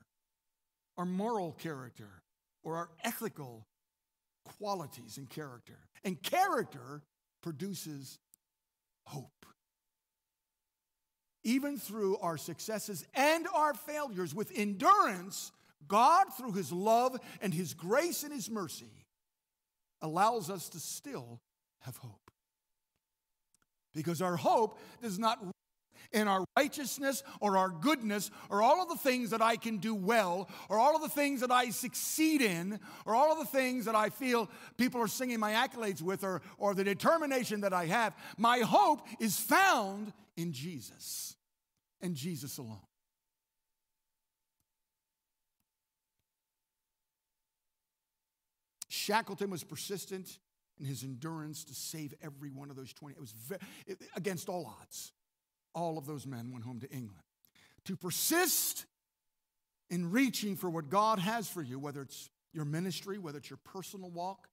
our 0.97 1.05
moral 1.05 1.51
character, 1.51 2.23
or 2.63 2.77
our 2.77 2.89
ethical 3.03 3.67
qualities 4.57 5.17
and 5.17 5.29
character. 5.29 5.79
And 6.03 6.21
character 6.21 7.03
produces 7.41 8.19
hope. 9.05 9.45
Even 11.45 11.77
through 11.77 12.17
our 12.17 12.37
successes 12.37 13.05
and 13.13 13.47
our 13.53 13.73
failures, 13.73 14.33
with 14.35 14.51
endurance, 14.53 15.51
God, 15.87 16.25
through 16.35 16.53
His 16.53 16.71
love 16.71 17.17
and 17.39 17.53
His 17.53 17.73
grace 17.73 18.23
and 18.23 18.33
His 18.33 18.49
mercy, 18.49 19.05
allows 20.01 20.49
us 20.49 20.69
to 20.69 20.79
still 20.79 21.39
have 21.81 21.97
hope. 21.97 22.31
Because 23.93 24.21
our 24.21 24.35
hope 24.35 24.79
does 25.01 25.19
not 25.19 25.39
in 26.11 26.27
our 26.27 26.45
righteousness 26.57 27.23
or 27.41 27.57
our 27.57 27.69
goodness 27.69 28.31
or 28.49 28.63
all 28.63 28.81
of 28.81 28.89
the 28.89 28.97
things 28.97 29.29
that 29.29 29.41
I 29.41 29.55
can 29.55 29.77
do 29.77 29.93
well 29.93 30.49
or 30.69 30.79
all 30.79 30.95
of 30.95 31.01
the 31.01 31.09
things 31.09 31.41
that 31.41 31.51
I 31.51 31.69
succeed 31.69 32.41
in 32.41 32.79
or 33.05 33.15
all 33.15 33.31
of 33.31 33.39
the 33.39 33.45
things 33.45 33.85
that 33.85 33.95
I 33.95 34.09
feel 34.09 34.49
people 34.77 35.01
are 35.01 35.07
singing 35.07 35.39
my 35.39 35.51
accolades 35.51 36.01
with 36.01 36.23
or, 36.23 36.41
or 36.57 36.73
the 36.73 36.83
determination 36.83 37.61
that 37.61 37.73
I 37.73 37.85
have. 37.85 38.15
My 38.37 38.59
hope 38.59 39.05
is 39.19 39.37
found 39.37 40.13
in 40.37 40.51
Jesus 40.51 41.35
and 42.01 42.15
Jesus 42.15 42.57
alone. 42.57 42.79
Shackleton 48.89 49.49
was 49.49 49.63
persistent 49.63 50.39
in 50.79 50.85
his 50.85 51.03
endurance 51.03 51.63
to 51.65 51.73
save 51.73 52.13
every 52.21 52.49
one 52.49 52.69
of 52.69 52.75
those 52.75 52.91
20. 52.93 53.15
It 53.15 53.21
was 53.21 53.31
very, 53.31 53.61
against 54.15 54.49
all 54.49 54.73
odds 54.81 55.11
all 55.75 55.97
of 55.97 56.07
those 56.07 56.25
men 56.25 56.51
went 56.51 56.63
home 56.63 56.79
to 56.79 56.89
England. 56.89 57.21
To 57.83 57.95
persist 57.95 58.85
in 59.89 60.09
reaching 60.09 60.55
for 60.55 60.69
what 60.69 60.89
God 60.89 61.19
has 61.19 61.47
for 61.47 61.61
you, 61.61 61.77
whether 61.77 62.01
it's 62.01 62.29
your 62.53 62.65
ministry, 62.65 63.19
whether 63.19 63.37
it's 63.37 63.49
your 63.49 63.59
personal 63.63 64.09
walk, 64.09 64.47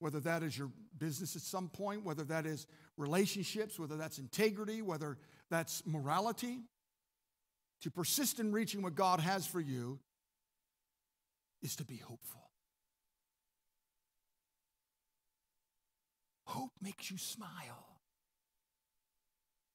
whether 0.00 0.18
that 0.20 0.42
is 0.42 0.58
your 0.58 0.70
business 0.98 1.36
at 1.36 1.42
some 1.42 1.68
point, 1.68 2.04
whether 2.04 2.24
that 2.24 2.46
is 2.46 2.66
relationships, 2.96 3.78
whether 3.78 3.96
that's 3.96 4.18
integrity, 4.18 4.82
whether 4.82 5.18
that's 5.50 5.82
morality. 5.86 6.60
To 7.82 7.90
persist 7.90 8.38
in 8.38 8.52
reaching 8.52 8.80
what 8.82 8.94
God 8.94 9.20
has 9.20 9.46
for 9.46 9.60
you 9.60 9.98
is 11.62 11.76
to 11.76 11.84
be 11.84 11.96
hopeful. 11.96 12.40
Hope 16.44 16.70
makes 16.80 17.10
you 17.10 17.18
smile. 17.18 17.86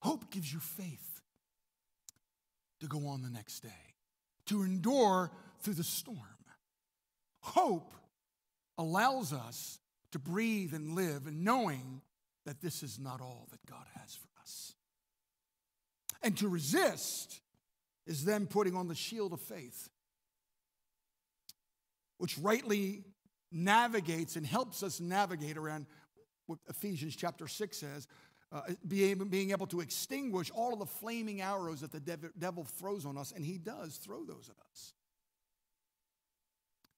Hope 0.01 0.31
gives 0.31 0.53
you 0.53 0.59
faith 0.59 1.21
to 2.79 2.87
go 2.87 3.07
on 3.07 3.23
the 3.23 3.29
next 3.29 3.61
day, 3.61 3.95
to 4.45 4.63
endure 4.63 5.31
through 5.61 5.73
the 5.73 5.83
storm. 5.83 6.19
Hope 7.41 7.93
allows 8.77 9.33
us 9.33 9.79
to 10.11 10.19
breathe 10.19 10.73
and 10.73 10.93
live 10.93 11.27
and 11.27 11.43
knowing 11.43 12.01
that 12.47 12.61
this 12.61 12.81
is 12.81 12.97
not 12.97 13.19
all 13.19 13.45
that 13.51 13.59
God 13.69 13.85
has 13.99 14.15
for 14.15 14.29
us. 14.41 14.73
And 16.23 16.35
to 16.37 16.47
resist 16.47 17.41
is 18.05 18.23
then 18.23 18.47
putting 18.47 18.73
on 18.73 18.87
the 18.87 18.95
shield 18.95 19.33
of 19.33 19.41
faith, 19.41 19.89
which 22.19 22.37
rightly 22.37 23.03
navigates 23.51 24.37
and 24.37 24.45
helps 24.45 24.81
us 24.81 25.01
navigate 25.01 25.57
around 25.57 25.87
what 26.45 26.59
Ephesians 26.69 27.17
chapter 27.17 27.49
6 27.49 27.77
says 27.77 28.07
uh, 28.53 28.61
being, 28.87 29.51
able 29.51 29.67
to 29.67 29.81
extinguish 29.81 30.49
all 30.51 30.71
of 30.71 30.79
the 30.79 30.85
flaming 30.85 31.41
arrows 31.41 31.81
that 31.81 31.91
the 31.91 31.99
dev- 31.99 32.31
devil 32.39 32.63
throws 32.63 33.05
on 33.05 33.17
us, 33.17 33.33
and 33.33 33.45
he 33.45 33.57
does 33.57 33.97
throw 33.97 34.23
those 34.23 34.49
at 34.49 34.55
us. 34.71 34.93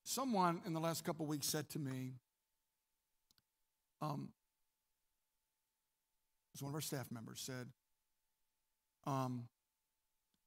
Someone 0.03 0.61
in 0.67 0.73
the 0.73 0.79
last 0.79 1.03
couple 1.03 1.25
weeks 1.25 1.47
said 1.47 1.67
to 1.71 1.79
me, 1.79 2.13
um, 3.99 4.29
was 6.53 6.61
one 6.61 6.71
of 6.71 6.75
our 6.75 6.81
staff 6.81 7.11
members 7.11 7.41
said, 7.41 7.67
um, 9.05 9.47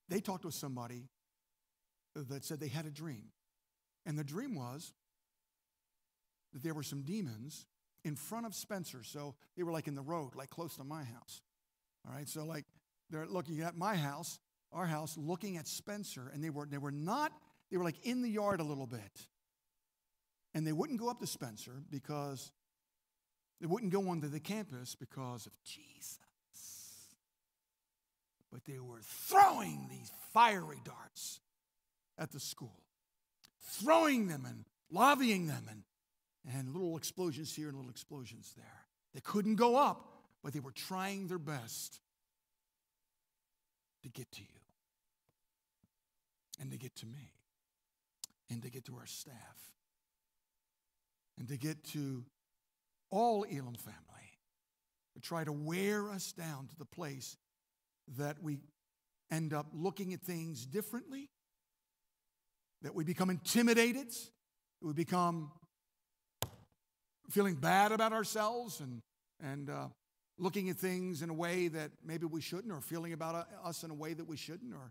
they 0.08 0.20
talked 0.20 0.44
with 0.44 0.54
somebody 0.54 1.08
that 2.14 2.44
said 2.44 2.60
they 2.60 2.68
had 2.68 2.86
a 2.86 2.90
dream. 2.90 3.24
And 4.04 4.18
the 4.18 4.24
dream 4.24 4.54
was 4.54 4.92
that 6.52 6.62
there 6.62 6.74
were 6.74 6.82
some 6.82 7.02
demons 7.02 7.66
in 8.04 8.16
front 8.16 8.46
of 8.46 8.54
Spencer. 8.54 9.02
So 9.02 9.34
they 9.56 9.62
were 9.62 9.72
like 9.72 9.88
in 9.88 9.94
the 9.94 10.02
road, 10.02 10.34
like 10.34 10.50
close 10.50 10.76
to 10.76 10.84
my 10.84 11.04
house. 11.04 11.40
All 12.06 12.14
right, 12.14 12.28
so 12.28 12.44
like 12.44 12.64
they're 13.10 13.26
looking 13.26 13.60
at 13.60 13.76
my 13.76 13.94
house, 13.94 14.40
our 14.72 14.86
house, 14.86 15.16
looking 15.16 15.56
at 15.56 15.68
Spencer, 15.68 16.30
and 16.32 16.42
they 16.42 16.50
were 16.50 16.66
they 16.66 16.78
were 16.78 16.90
not, 16.90 17.32
they 17.70 17.76
were 17.76 17.84
like 17.84 18.04
in 18.04 18.22
the 18.22 18.28
yard 18.28 18.60
a 18.60 18.64
little 18.64 18.86
bit. 18.86 19.26
And 20.54 20.66
they 20.66 20.72
wouldn't 20.72 20.98
go 20.98 21.08
up 21.08 21.20
to 21.20 21.26
Spencer 21.26 21.82
because 21.90 22.50
they 23.62 23.68
wouldn't 23.68 23.92
go 23.92 24.08
onto 24.08 24.26
the 24.26 24.40
campus 24.40 24.96
because 24.96 25.46
of 25.46 25.52
Jesus. 25.62 26.18
But 28.52 28.64
they 28.64 28.80
were 28.80 29.00
throwing 29.02 29.86
these 29.88 30.10
fiery 30.34 30.80
darts 30.84 31.38
at 32.18 32.32
the 32.32 32.40
school, 32.40 32.82
throwing 33.60 34.26
them 34.26 34.44
and 34.46 34.64
lobbying 34.90 35.46
them 35.46 35.66
and 35.70 35.84
and 36.52 36.72
little 36.72 36.96
explosions 36.96 37.54
here 37.54 37.68
and 37.68 37.76
little 37.76 37.90
explosions 37.90 38.52
there. 38.56 38.86
They 39.14 39.20
couldn't 39.20 39.54
go 39.54 39.76
up, 39.76 40.08
but 40.42 40.52
they 40.52 40.58
were 40.58 40.72
trying 40.72 41.28
their 41.28 41.38
best 41.38 42.00
to 44.02 44.08
get 44.08 44.28
to 44.32 44.40
you 44.40 44.60
and 46.60 46.72
to 46.72 46.76
get 46.76 46.96
to 46.96 47.06
me 47.06 47.32
and 48.50 48.60
to 48.64 48.70
get 48.70 48.86
to 48.86 48.96
our 48.96 49.06
staff 49.06 49.36
and 51.38 51.46
to 51.46 51.56
get 51.56 51.84
to 51.92 52.24
all 53.12 53.44
Elim 53.44 53.74
family 53.74 53.98
to 55.14 55.20
try 55.20 55.44
to 55.44 55.52
wear 55.52 56.10
us 56.10 56.32
down 56.32 56.66
to 56.66 56.76
the 56.76 56.84
place 56.84 57.36
that 58.16 58.42
we 58.42 58.58
end 59.30 59.52
up 59.52 59.66
looking 59.72 60.12
at 60.14 60.20
things 60.20 60.66
differently, 60.66 61.28
that 62.80 62.94
we 62.94 63.04
become 63.04 63.30
intimidated, 63.30 64.08
that 64.08 64.86
we 64.86 64.94
become 64.94 65.52
feeling 67.30 67.54
bad 67.54 67.92
about 67.92 68.12
ourselves 68.12 68.80
and, 68.80 69.02
and 69.40 69.70
uh, 69.70 69.86
looking 70.38 70.70
at 70.70 70.76
things 70.76 71.22
in 71.22 71.30
a 71.30 71.34
way 71.34 71.68
that 71.68 71.90
maybe 72.04 72.26
we 72.26 72.40
shouldn't, 72.40 72.72
or 72.72 72.80
feeling 72.80 73.12
about 73.12 73.34
uh, 73.34 73.68
us 73.68 73.84
in 73.84 73.90
a 73.90 73.94
way 73.94 74.14
that 74.14 74.26
we 74.26 74.36
shouldn't, 74.36 74.74
or 74.74 74.90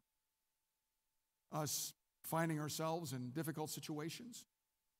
us 1.51 1.93
finding 2.23 2.59
ourselves 2.59 3.13
in 3.13 3.31
difficult 3.31 3.69
situations. 3.69 4.45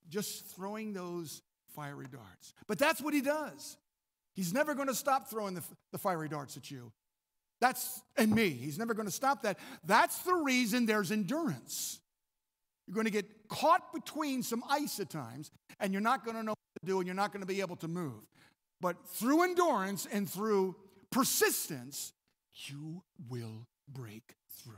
Just 0.10 0.48
throwing 0.48 0.94
those 0.94 1.42
fiery 1.76 2.08
darts. 2.12 2.54
But 2.68 2.78
that's 2.78 3.02
what 3.02 3.14
he 3.14 3.22
does. 3.22 3.78
He's 4.34 4.54
never 4.54 4.76
going 4.76 4.88
to 4.88 4.96
stop 4.96 5.30
throwing 5.30 5.56
the, 5.56 5.64
the 5.92 5.98
fiery 5.98 6.30
darts 6.30 6.58
at 6.58 6.72
you. 6.72 6.92
That's 7.60 8.02
and 8.18 8.34
me. 8.34 8.50
He's 8.50 8.80
never 8.80 8.94
going 8.94 9.08
to 9.08 9.14
stop 9.14 9.44
that. 9.44 9.60
That's 9.86 10.20
the 10.20 10.34
reason 10.34 10.86
there's 10.86 11.12
endurance. 11.12 12.00
You're 12.88 12.96
going 12.96 13.06
to 13.06 13.12
get 13.12 13.48
caught 13.48 13.94
between 13.94 14.42
some 14.42 14.64
ice 14.70 15.00
at 15.00 15.10
times, 15.10 15.52
and 15.80 15.94
you're 15.94 16.02
not 16.02 16.26
going 16.26 16.36
to 16.38 16.44
know 16.44 16.52
what 16.52 16.82
to 16.82 16.88
do, 16.88 16.98
and 16.98 17.06
you're 17.06 17.16
not 17.16 17.32
going 17.32 17.42
to 17.42 17.48
be 17.48 17.62
able 17.62 17.76
to 17.78 17.88
move. 17.88 18.24
But 18.82 18.96
through 19.08 19.44
endurance 19.44 20.08
and 20.12 20.28
through 20.28 20.76
persistence, 21.12 22.14
you 22.66 23.04
will 23.30 23.68
break 23.88 24.36
through. 24.58 24.74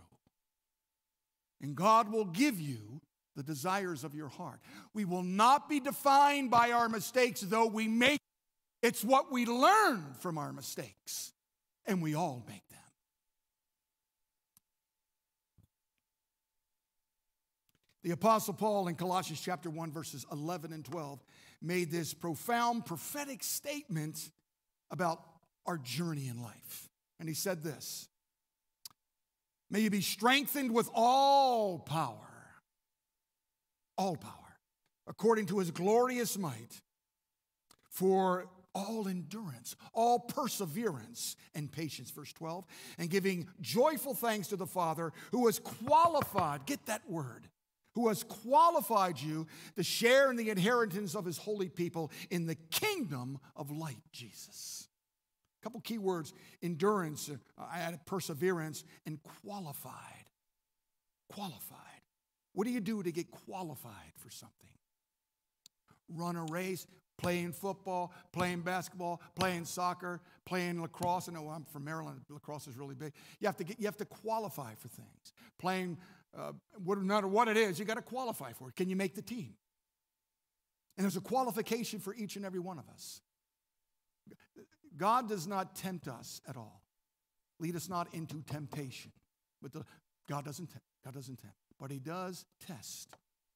And 1.62 1.76
God 1.76 2.12
will 2.12 2.26
give 2.26 2.60
you 2.60 3.02
the 3.36 3.44
desires 3.44 4.04
of 4.04 4.14
your 4.16 4.30
heart. 4.30 4.60
We 4.94 5.06
will 5.06 5.24
not 5.24 5.70
be 5.70 5.80
defined 5.80 6.52
by 6.52 6.72
our 6.72 6.90
mistakes, 6.90 7.42
though 7.42 7.68
we 7.68 7.88
make 7.88 8.20
it's 8.84 9.02
what 9.02 9.32
we 9.32 9.46
learn 9.46 10.04
from 10.20 10.38
our 10.38 10.52
mistakes, 10.52 11.32
and 11.86 12.02
we 12.02 12.16
all 12.16 12.44
make 12.46 12.68
them. 12.68 12.80
The 18.04 18.12
Apostle 18.12 18.54
Paul 18.54 18.90
in 18.90 18.96
Colossians 18.96 19.40
chapter 19.40 19.70
1, 19.70 19.92
verses 19.92 20.26
11 20.34 20.74
and 20.74 20.84
12, 20.84 21.24
made 21.62 21.92
this 21.92 22.14
profound 22.14 22.86
prophetic 22.86 23.42
statement 23.42 24.30
about 24.92 25.22
our 25.66 25.78
journey 25.78 26.28
in 26.28 26.42
life. 26.44 26.90
And 27.22 27.30
he 27.30 27.36
said 27.36 27.64
this 27.64 28.10
May 29.70 29.80
you 29.80 29.90
be 29.90 30.02
strengthened 30.02 30.74
with 30.74 30.90
all 30.94 31.80
power, 31.80 32.33
all 33.98 34.16
power, 34.16 34.58
according 35.08 35.48
to 35.48 35.60
his 35.60 35.72
glorious 35.72 36.38
might, 36.38 36.82
for 37.90 38.48
all 38.76 39.08
endurance, 39.08 39.76
all 39.94 40.20
perseverance 40.20 41.36
and 41.54 41.72
patience. 41.72 42.10
Verse 42.12 42.34
12, 42.34 42.66
and 42.98 43.10
giving 43.10 43.48
joyful 43.62 44.14
thanks 44.14 44.48
to 44.48 44.56
the 44.56 44.66
Father 44.66 45.14
who 45.32 45.46
has 45.46 45.60
qualified, 45.60 46.66
get 46.66 46.86
that 46.88 47.08
word, 47.10 47.48
who 47.94 48.08
has 48.08 48.24
qualified 48.24 49.22
you 49.22 49.48
to 49.76 49.84
share 49.84 50.32
in 50.32 50.38
the 50.38 50.50
inheritance 50.50 51.16
of 51.16 51.26
his 51.26 51.38
holy 51.38 51.70
people 51.70 52.12
in 52.32 52.48
the 52.48 52.56
kingdom 52.72 53.40
of 53.56 53.70
light, 53.72 54.02
Jesus. 54.12 54.88
A 55.62 55.64
couple 55.64 55.80
key 55.82 56.00
words 56.00 56.34
endurance, 56.62 57.30
uh, 57.30 57.64
I 57.72 57.80
added 57.80 58.02
perseverance, 58.06 58.84
and 59.06 59.20
qualified. 59.44 59.94
Qualified. 61.32 61.80
What 62.54 62.66
do 62.66 62.72
you 62.72 62.80
do 62.80 63.04
to 63.04 63.12
get 63.12 63.32
qualified 63.32 64.14
for 64.18 64.30
something? 64.30 64.70
Run 66.10 66.36
a 66.36 66.46
race, 66.46 66.86
playing 67.18 67.54
football, 67.54 68.14
playing 68.32 68.62
basketball, 68.62 69.22
playing 69.36 69.66
soccer, 69.66 70.22
playing 70.46 70.82
lacrosse. 70.82 71.30
I 71.30 71.34
know 71.34 71.50
I'm 71.50 71.66
from 71.66 71.84
Maryland, 71.86 72.22
lacrosse 72.30 72.68
is 72.68 72.78
really 72.78 72.96
big. 72.96 73.14
You 73.40 73.48
have 73.48 73.58
to, 73.58 73.64
get, 73.64 73.80
you 73.80 73.86
have 73.86 73.98
to 73.98 74.06
qualify 74.06 74.76
for 74.76 74.88
things. 74.90 75.34
Playing, 75.60 75.98
uh, 76.38 76.52
no 76.86 76.96
matter 76.96 77.28
what 77.28 77.48
it 77.48 77.58
is, 77.58 77.80
you 77.80 77.86
got 77.86 77.96
to 77.96 78.02
qualify 78.02 78.54
for 78.54 78.70
it. 78.70 78.76
Can 78.76 78.90
you 78.90 78.96
make 78.96 79.16
the 79.16 79.22
team? 79.22 79.56
And 80.98 81.04
there's 81.04 81.18
a 81.18 81.22
qualification 81.22 82.00
for 82.00 82.14
each 82.14 82.36
and 82.36 82.46
every 82.46 82.60
one 82.60 82.78
of 82.78 82.88
us. 82.90 83.22
God 84.96 85.28
does 85.28 85.48
not 85.48 85.76
tempt 85.76 86.08
us 86.08 86.40
at 86.48 86.56
all. 86.56 86.84
Lead 87.60 87.76
us 87.76 87.90
not 87.90 88.14
into 88.14 88.42
temptation. 88.44 89.12
But 89.62 89.74
the, 89.74 89.86
God 90.30 90.46
doesn't 90.46 90.68
tempt. 90.68 90.86
God 91.04 91.14
doesn't 91.16 91.38
tempt. 91.38 91.56
But 91.84 91.92
he 91.92 92.00
does 92.00 92.46
test. 92.66 93.10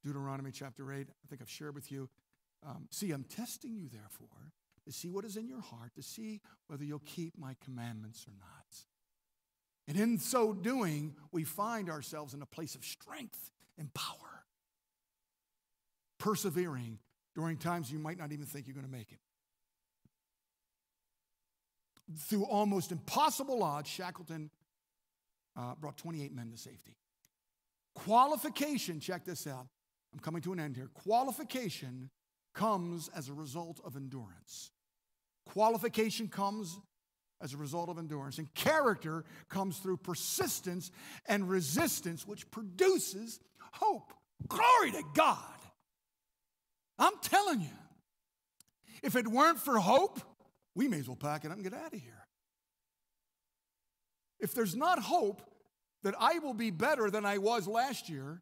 Deuteronomy 0.03 0.51
chapter 0.51 0.91
8, 0.91 1.07
I 1.09 1.27
think 1.29 1.41
I've 1.41 1.49
shared 1.49 1.73
with 1.73 1.89
you. 1.93 2.09
Um, 2.61 2.89
see, 2.91 3.13
I'm 3.13 3.23
testing 3.23 3.73
you, 3.73 3.87
therefore, 3.87 4.51
to 4.85 4.91
see 4.91 5.09
what 5.09 5.23
is 5.23 5.37
in 5.37 5.47
your 5.47 5.61
heart, 5.61 5.95
to 5.95 6.03
see 6.03 6.41
whether 6.67 6.83
you'll 6.83 6.99
keep 7.05 7.37
my 7.37 7.55
commandments 7.63 8.25
or 8.27 8.33
not. 8.37 8.75
And 9.87 9.97
in 9.97 10.19
so 10.19 10.51
doing, 10.51 11.15
we 11.31 11.45
find 11.45 11.89
ourselves 11.89 12.33
in 12.33 12.41
a 12.41 12.45
place 12.45 12.75
of 12.75 12.83
strength 12.83 13.49
and 13.77 13.93
power, 13.93 14.43
persevering 16.19 16.99
during 17.33 17.55
times 17.55 17.89
you 17.89 17.97
might 17.97 18.17
not 18.17 18.33
even 18.33 18.45
think 18.45 18.67
you're 18.67 18.75
going 18.75 18.85
to 18.85 18.91
make 18.91 19.13
it. 19.13 19.19
Through 22.27 22.43
almost 22.43 22.91
impossible 22.91 23.63
odds, 23.63 23.87
Shackleton 23.87 24.49
uh, 25.55 25.75
brought 25.75 25.97
28 25.97 26.35
men 26.35 26.51
to 26.51 26.57
safety. 26.57 26.97
Qualification, 27.97 28.99
check 28.99 29.25
this 29.25 29.47
out. 29.47 29.67
I'm 30.13 30.19
coming 30.19 30.41
to 30.43 30.53
an 30.53 30.59
end 30.59 30.75
here. 30.75 30.89
Qualification 30.93 32.09
comes 32.53 33.09
as 33.15 33.27
a 33.27 33.33
result 33.33 33.81
of 33.83 33.95
endurance. 33.95 34.71
Qualification 35.47 36.27
comes 36.27 36.79
as 37.41 37.53
a 37.53 37.57
result 37.57 37.89
of 37.89 37.97
endurance. 37.97 38.37
And 38.37 38.53
character 38.53 39.25
comes 39.49 39.79
through 39.79 39.97
persistence 39.97 40.91
and 41.27 41.49
resistance, 41.49 42.27
which 42.27 42.49
produces 42.51 43.39
hope. 43.73 44.13
Glory 44.47 44.91
to 44.91 45.03
God. 45.15 45.39
I'm 46.99 47.17
telling 47.21 47.61
you, 47.61 47.77
if 49.01 49.15
it 49.15 49.27
weren't 49.27 49.59
for 49.59 49.79
hope, 49.79 50.19
we 50.75 50.87
may 50.87 50.99
as 50.99 51.07
well 51.07 51.15
pack 51.15 51.45
it 51.45 51.47
up 51.47 51.55
and 51.55 51.63
get 51.63 51.73
out 51.73 51.93
of 51.93 51.99
here. 51.99 52.27
If 54.39 54.53
there's 54.53 54.75
not 54.75 54.99
hope 54.99 55.41
that 56.03 56.15
I 56.19 56.39
will 56.39 56.53
be 56.53 56.71
better 56.71 57.09
than 57.09 57.25
I 57.25 57.37
was 57.37 57.67
last 57.67 58.09
year, 58.09 58.41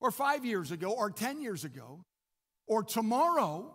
or 0.00 0.10
five 0.10 0.44
years 0.44 0.70
ago, 0.70 0.90
or 0.90 1.10
10 1.10 1.40
years 1.40 1.64
ago, 1.64 2.04
or 2.66 2.82
tomorrow, 2.82 3.74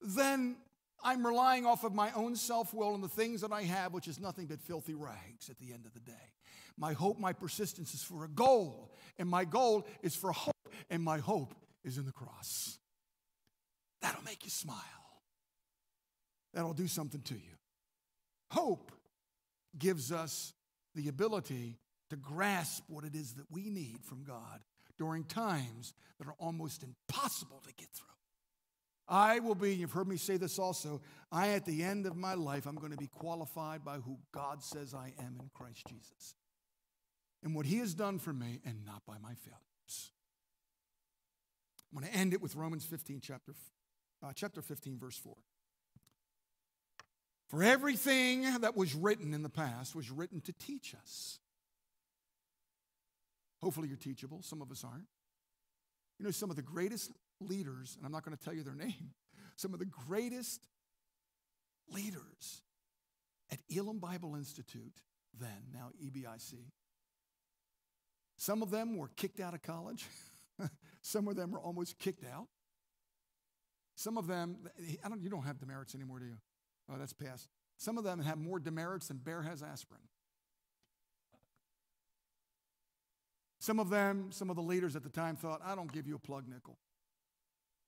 then 0.00 0.56
I'm 1.02 1.26
relying 1.26 1.66
off 1.66 1.84
of 1.84 1.94
my 1.94 2.10
own 2.12 2.36
self 2.36 2.74
will 2.74 2.94
and 2.94 3.02
the 3.02 3.08
things 3.08 3.42
that 3.42 3.52
I 3.52 3.62
have, 3.62 3.92
which 3.92 4.08
is 4.08 4.18
nothing 4.18 4.46
but 4.46 4.60
filthy 4.60 4.94
rags 4.94 5.48
at 5.48 5.58
the 5.58 5.72
end 5.72 5.86
of 5.86 5.94
the 5.94 6.00
day. 6.00 6.12
My 6.76 6.92
hope, 6.92 7.18
my 7.18 7.32
persistence 7.32 7.94
is 7.94 8.02
for 8.02 8.24
a 8.24 8.28
goal, 8.28 8.94
and 9.18 9.28
my 9.28 9.44
goal 9.44 9.86
is 10.02 10.14
for 10.14 10.32
hope, 10.32 10.68
and 10.90 11.02
my 11.02 11.18
hope 11.18 11.54
is 11.84 11.98
in 11.98 12.06
the 12.06 12.12
cross. 12.12 12.78
That'll 14.00 14.22
make 14.22 14.44
you 14.44 14.50
smile. 14.50 14.76
That'll 16.54 16.74
do 16.74 16.88
something 16.88 17.20
to 17.22 17.34
you. 17.34 17.56
Hope 18.50 18.92
gives 19.76 20.12
us 20.12 20.54
the 20.98 21.08
ability 21.08 21.78
to 22.10 22.16
grasp 22.16 22.82
what 22.88 23.04
it 23.04 23.14
is 23.14 23.34
that 23.34 23.46
we 23.50 23.70
need 23.70 24.00
from 24.02 24.24
God 24.24 24.60
during 24.98 25.22
times 25.24 25.94
that 26.18 26.26
are 26.26 26.34
almost 26.38 26.82
impossible 26.82 27.62
to 27.64 27.72
get 27.74 27.88
through. 27.94 28.06
I 29.06 29.38
will 29.38 29.54
be, 29.54 29.74
you've 29.74 29.92
heard 29.92 30.08
me 30.08 30.16
say 30.16 30.36
this 30.36 30.58
also, 30.58 31.00
I 31.30 31.50
at 31.50 31.64
the 31.64 31.82
end 31.82 32.04
of 32.04 32.16
my 32.16 32.34
life, 32.34 32.66
I'm 32.66 32.74
going 32.74 32.90
to 32.90 32.98
be 32.98 33.06
qualified 33.06 33.84
by 33.84 33.98
who 33.98 34.18
God 34.32 34.62
says 34.62 34.92
I 34.92 35.14
am 35.18 35.38
in 35.40 35.50
Christ 35.54 35.86
Jesus. 35.88 36.34
And 37.42 37.54
what 37.54 37.64
he 37.64 37.78
has 37.78 37.94
done 37.94 38.18
for 38.18 38.32
me, 38.32 38.60
and 38.66 38.84
not 38.84 39.06
by 39.06 39.14
my 39.22 39.34
failures. 39.34 40.10
I'm 41.90 42.00
going 42.00 42.12
to 42.12 42.18
end 42.18 42.34
it 42.34 42.42
with 42.42 42.56
Romans 42.56 42.84
15, 42.84 43.20
chapter, 43.22 43.54
uh, 44.22 44.32
chapter 44.34 44.60
15, 44.60 44.98
verse 44.98 45.16
4. 45.16 45.32
For 47.48 47.62
everything 47.62 48.42
that 48.60 48.76
was 48.76 48.94
written 48.94 49.32
in 49.32 49.42
the 49.42 49.48
past 49.48 49.94
was 49.94 50.10
written 50.10 50.40
to 50.42 50.52
teach 50.52 50.94
us. 50.94 51.38
Hopefully, 53.62 53.88
you're 53.88 53.96
teachable. 53.96 54.42
Some 54.42 54.62
of 54.62 54.70
us 54.70 54.84
aren't. 54.84 55.06
You 56.18 56.26
know, 56.26 56.30
some 56.30 56.50
of 56.50 56.56
the 56.56 56.62
greatest 56.62 57.10
leaders, 57.40 57.96
and 57.96 58.04
I'm 58.04 58.12
not 58.12 58.24
going 58.24 58.36
to 58.36 58.42
tell 58.42 58.54
you 58.54 58.62
their 58.62 58.74
name, 58.74 59.12
some 59.56 59.72
of 59.72 59.78
the 59.78 59.86
greatest 59.86 60.66
leaders 61.90 62.62
at 63.50 63.58
Elim 63.74 63.98
Bible 63.98 64.34
Institute, 64.34 64.92
then, 65.40 65.72
now 65.72 65.90
EBIC, 66.04 66.54
some 68.36 68.62
of 68.62 68.70
them 68.70 68.96
were 68.96 69.08
kicked 69.16 69.40
out 69.40 69.54
of 69.54 69.62
college. 69.62 70.06
some 71.02 71.28
of 71.28 71.36
them 71.36 71.50
were 71.52 71.60
almost 71.60 71.98
kicked 71.98 72.24
out. 72.24 72.46
Some 73.96 74.16
of 74.16 74.26
them, 74.26 74.58
I 75.04 75.08
don't, 75.08 75.22
you 75.22 75.30
don't 75.30 75.42
have 75.42 75.58
demerits 75.58 75.94
anymore, 75.94 76.20
do 76.20 76.26
you? 76.26 76.36
Oh, 76.90 76.96
that's 76.98 77.12
past. 77.12 77.48
Some 77.76 77.98
of 77.98 78.04
them 78.04 78.20
have 78.20 78.38
more 78.38 78.58
demerits 78.58 79.08
than 79.08 79.18
Bayer 79.18 79.42
has 79.42 79.62
aspirin. 79.62 80.00
Some 83.60 83.78
of 83.78 83.90
them, 83.90 84.28
some 84.30 84.50
of 84.50 84.56
the 84.56 84.62
leaders 84.62 84.96
at 84.96 85.02
the 85.02 85.08
time 85.10 85.36
thought, 85.36 85.60
I 85.64 85.74
don't 85.74 85.92
give 85.92 86.06
you 86.06 86.14
a 86.14 86.18
plug 86.18 86.48
nickel. 86.48 86.78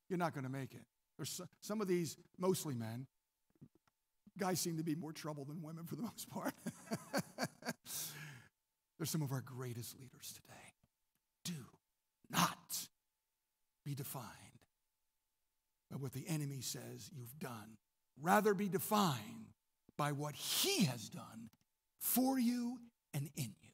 You're 0.08 0.18
not 0.18 0.34
going 0.34 0.44
to 0.44 0.50
make 0.50 0.74
it. 0.74 0.82
There's 1.16 1.40
some 1.60 1.80
of 1.80 1.88
these, 1.88 2.16
mostly 2.38 2.74
men, 2.74 3.06
guys 4.38 4.58
seem 4.58 4.76
to 4.78 4.82
be 4.82 4.94
more 4.94 5.12
trouble 5.12 5.44
than 5.44 5.62
women 5.62 5.84
for 5.84 5.96
the 5.96 6.02
most 6.10 6.28
part. 6.30 6.54
They're 8.98 9.06
some 9.06 9.22
of 9.22 9.32
our 9.32 9.40
greatest 9.40 9.98
leaders 9.98 10.32
today. 10.34 10.74
Do 11.44 11.64
not 12.30 12.88
be 13.84 13.94
defined 13.94 14.26
by 15.90 15.96
what 15.96 16.12
the 16.12 16.24
enemy 16.28 16.60
says 16.60 17.10
you've 17.12 17.38
done. 17.38 17.78
Rather 18.22 18.54
be 18.54 18.68
defined 18.68 19.52
by 19.96 20.12
what 20.12 20.34
he 20.34 20.84
has 20.84 21.08
done 21.08 21.50
for 21.98 22.38
you 22.38 22.78
and 23.14 23.28
in 23.36 23.54
you 23.62 23.70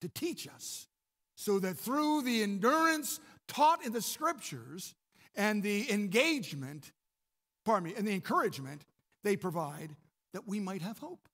to 0.00 0.08
teach 0.08 0.48
us 0.48 0.86
so 1.34 1.58
that 1.58 1.76
through 1.76 2.22
the 2.22 2.42
endurance 2.42 3.20
taught 3.48 3.84
in 3.84 3.92
the 3.92 4.02
scriptures 4.02 4.94
and 5.34 5.62
the 5.62 5.90
engagement, 5.90 6.92
pardon 7.64 7.90
me, 7.90 7.94
and 7.96 8.06
the 8.06 8.12
encouragement 8.12 8.84
they 9.22 9.36
provide, 9.36 9.94
that 10.32 10.46
we 10.46 10.60
might 10.60 10.82
have 10.82 10.98
hope. 10.98 11.28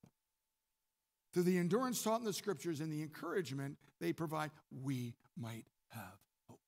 Through 1.33 1.45
the 1.45 1.59
endurance 1.59 2.03
taught 2.03 2.21
in 2.21 2.25
the 2.25 2.33
scriptures 2.33 2.81
and 2.81 2.93
the 2.93 3.03
encouragement 3.03 3.77
they 4.01 4.13
provide, 4.13 4.51
we 4.83 5.15
might 5.37 5.67
have 5.89 6.19
hope. 6.49 6.61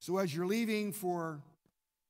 So 0.00 0.18
as 0.18 0.34
you're 0.34 0.46
leaving 0.46 0.92
for 0.92 1.40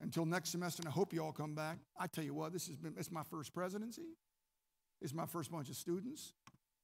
until 0.01 0.27
next 0.27 0.51
semester, 0.51 0.83
and 0.83 0.89
I 0.89 0.93
hope 0.93 1.13
you 1.13 1.23
all 1.23 1.33
come 1.33 1.55
back. 1.55 1.79
I 1.99 2.07
tell 2.07 2.25
you 2.25 2.35
what, 2.35 2.53
this 2.53 2.67
has 2.69 2.77
been 2.77 2.95
it's 2.99 3.11
my 3.11 3.23
first 3.23 3.55
presidency. 3.55 4.17
It's 5.01 5.15
my 5.15 5.27
first 5.27 5.51
bunch 5.51 5.69
of 5.69 5.77
students. 5.77 6.33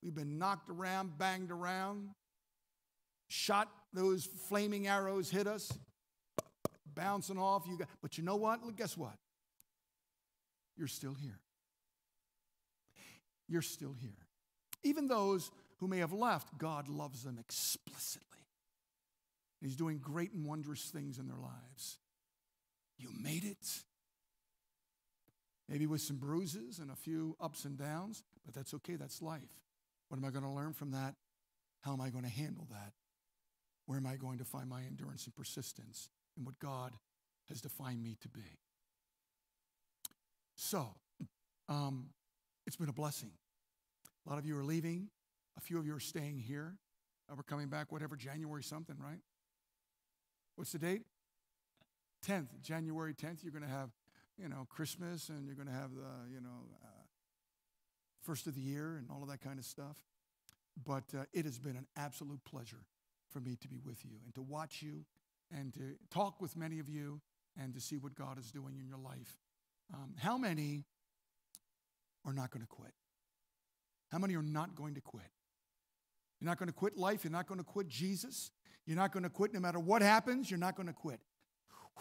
We've 0.02 0.14
been 0.14 0.38
knocked 0.38 0.68
around, 0.68 1.16
banged 1.18 1.50
around, 1.50 2.10
shot 3.28 3.68
those 3.92 4.28
flaming 4.48 4.86
arrows 4.86 5.30
hit 5.30 5.46
us, 5.46 5.72
bouncing 6.94 7.38
off. 7.38 7.64
You 7.66 7.78
got, 7.78 7.88
but 8.00 8.18
you 8.18 8.24
know 8.24 8.36
what? 8.36 8.64
Look, 8.64 8.76
guess 8.76 8.96
what? 8.96 9.14
You're 10.76 10.88
still 10.88 11.14
here. 11.14 11.38
You're 13.48 13.62
still 13.62 13.92
here. 13.92 14.10
Even 14.82 15.06
those 15.06 15.50
who 15.78 15.86
may 15.88 15.98
have 15.98 16.12
left, 16.12 16.58
God 16.58 16.88
loves 16.88 17.22
them 17.22 17.38
explicitly. 17.38 18.28
He's 19.60 19.76
doing 19.76 19.98
great 19.98 20.32
and 20.32 20.44
wondrous 20.44 20.84
things 20.84 21.18
in 21.18 21.28
their 21.28 21.36
lives. 21.36 21.98
You 23.02 23.08
made 23.20 23.44
it. 23.44 23.82
Maybe 25.68 25.86
with 25.86 26.00
some 26.00 26.16
bruises 26.16 26.78
and 26.78 26.90
a 26.90 26.94
few 26.94 27.36
ups 27.40 27.64
and 27.64 27.76
downs, 27.76 28.22
but 28.44 28.54
that's 28.54 28.74
okay. 28.74 28.94
That's 28.94 29.20
life. 29.20 29.60
What 30.08 30.18
am 30.18 30.24
I 30.24 30.30
going 30.30 30.44
to 30.44 30.50
learn 30.50 30.72
from 30.72 30.92
that? 30.92 31.14
How 31.80 31.92
am 31.92 32.00
I 32.00 32.10
going 32.10 32.24
to 32.24 32.30
handle 32.30 32.68
that? 32.70 32.92
Where 33.86 33.98
am 33.98 34.06
I 34.06 34.14
going 34.16 34.38
to 34.38 34.44
find 34.44 34.68
my 34.68 34.82
endurance 34.82 35.24
and 35.24 35.34
persistence 35.34 36.08
in 36.36 36.44
what 36.44 36.58
God 36.60 36.92
has 37.48 37.60
defined 37.60 38.02
me 38.02 38.16
to 38.20 38.28
be? 38.28 38.58
So, 40.54 40.94
um, 41.68 42.10
it's 42.66 42.76
been 42.76 42.88
a 42.88 42.92
blessing. 42.92 43.32
A 44.24 44.30
lot 44.30 44.38
of 44.38 44.46
you 44.46 44.56
are 44.56 44.64
leaving. 44.64 45.08
A 45.56 45.60
few 45.60 45.78
of 45.78 45.86
you 45.86 45.96
are 45.96 46.00
staying 46.00 46.38
here. 46.38 46.76
Uh, 47.28 47.34
we're 47.36 47.42
coming 47.42 47.68
back, 47.68 47.90
whatever, 47.90 48.14
January 48.14 48.62
something, 48.62 48.96
right? 48.98 49.18
What's 50.54 50.72
the 50.72 50.78
date? 50.78 51.02
10th, 52.26 52.48
January 52.62 53.14
10th. 53.14 53.42
You're 53.42 53.52
going 53.52 53.64
to 53.64 53.68
have, 53.68 53.90
you 54.38 54.48
know, 54.48 54.66
Christmas 54.68 55.28
and 55.28 55.46
you're 55.46 55.54
going 55.54 55.68
to 55.68 55.74
have 55.74 55.94
the, 55.94 56.32
you 56.32 56.40
know, 56.40 56.68
uh, 56.82 57.02
first 58.22 58.46
of 58.46 58.54
the 58.54 58.60
year 58.60 58.96
and 58.96 59.08
all 59.10 59.22
of 59.22 59.28
that 59.28 59.40
kind 59.40 59.58
of 59.58 59.64
stuff. 59.64 59.96
But 60.84 61.04
uh, 61.16 61.24
it 61.32 61.44
has 61.44 61.58
been 61.58 61.76
an 61.76 61.86
absolute 61.96 62.44
pleasure 62.44 62.84
for 63.28 63.40
me 63.40 63.56
to 63.56 63.68
be 63.68 63.80
with 63.84 64.04
you 64.04 64.16
and 64.24 64.34
to 64.34 64.42
watch 64.42 64.82
you 64.82 65.04
and 65.50 65.72
to 65.74 65.96
talk 66.10 66.40
with 66.40 66.56
many 66.56 66.78
of 66.78 66.88
you 66.88 67.20
and 67.60 67.74
to 67.74 67.80
see 67.80 67.96
what 67.98 68.14
God 68.14 68.38
is 68.38 68.50
doing 68.50 68.76
in 68.78 68.86
your 68.86 68.98
life. 68.98 69.38
Um, 69.92 70.14
how 70.18 70.38
many 70.38 70.84
are 72.24 72.32
not 72.32 72.50
going 72.50 72.62
to 72.62 72.68
quit? 72.68 72.92
How 74.10 74.18
many 74.18 74.34
are 74.36 74.42
not 74.42 74.74
going 74.74 74.94
to 74.94 75.00
quit? 75.00 75.24
You're 76.40 76.48
not 76.48 76.58
going 76.58 76.68
to 76.68 76.74
quit 76.74 76.96
life. 76.96 77.24
You're 77.24 77.32
not 77.32 77.46
going 77.46 77.58
to 77.58 77.64
quit 77.64 77.88
Jesus. 77.88 78.50
You're 78.86 78.96
not 78.96 79.12
going 79.12 79.22
to 79.22 79.30
quit 79.30 79.52
no 79.54 79.60
matter 79.60 79.78
what 79.78 80.02
happens. 80.02 80.50
You're 80.50 80.58
not 80.58 80.76
going 80.76 80.88
to 80.88 80.92
quit. 80.92 81.20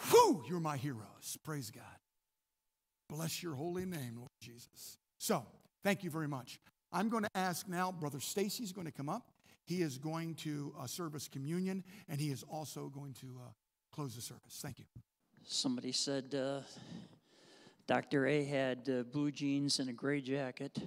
Whew, 0.10 0.43
you're 0.47 0.60
my 0.60 0.77
heroes. 0.77 1.38
Praise 1.43 1.71
God. 1.71 1.84
Bless 3.10 3.43
your 3.43 3.56
holy 3.56 3.86
name, 3.86 4.15
Lord 4.17 4.30
Jesus. 4.39 4.97
So, 5.17 5.45
thank 5.84 6.04
you 6.04 6.10
very 6.10 6.27
much. 6.27 6.60
I'm 6.91 7.10
going 7.10 7.23
to 7.23 7.30
ask 7.36 7.67
now, 7.67 7.91
Brother 7.91 8.19
Stacy's 8.19 8.71
going 8.71 8.88
to 8.88 8.93
come 8.93 9.10
up. 9.10 9.32
He 9.63 9.82
is 9.82 9.97
going 9.97 10.36
to 10.36 10.73
uh, 10.80 10.88
serve 10.88 11.15
us 11.15 11.27
communion, 11.27 11.84
and 12.10 12.19
he 12.19 12.32
is 12.32 12.43
also 12.43 12.89
going 12.89 13.13
to 13.21 13.39
uh, 13.41 13.49
close 13.91 14.15
the 14.15 14.21
service. 14.21 14.60
Thank 14.62 14.80
you. 14.80 14.86
Somebody 15.43 15.91
said 15.91 16.34
uh, 16.36 16.62
Dr. 17.88 18.27
A 18.27 18.43
had 18.43 18.89
uh, 18.89 19.04
blue 19.04 19.32
jeans 19.32 19.80
and 19.80 19.89
a 19.89 19.93
gray 19.93 20.21
jacket, 20.21 20.80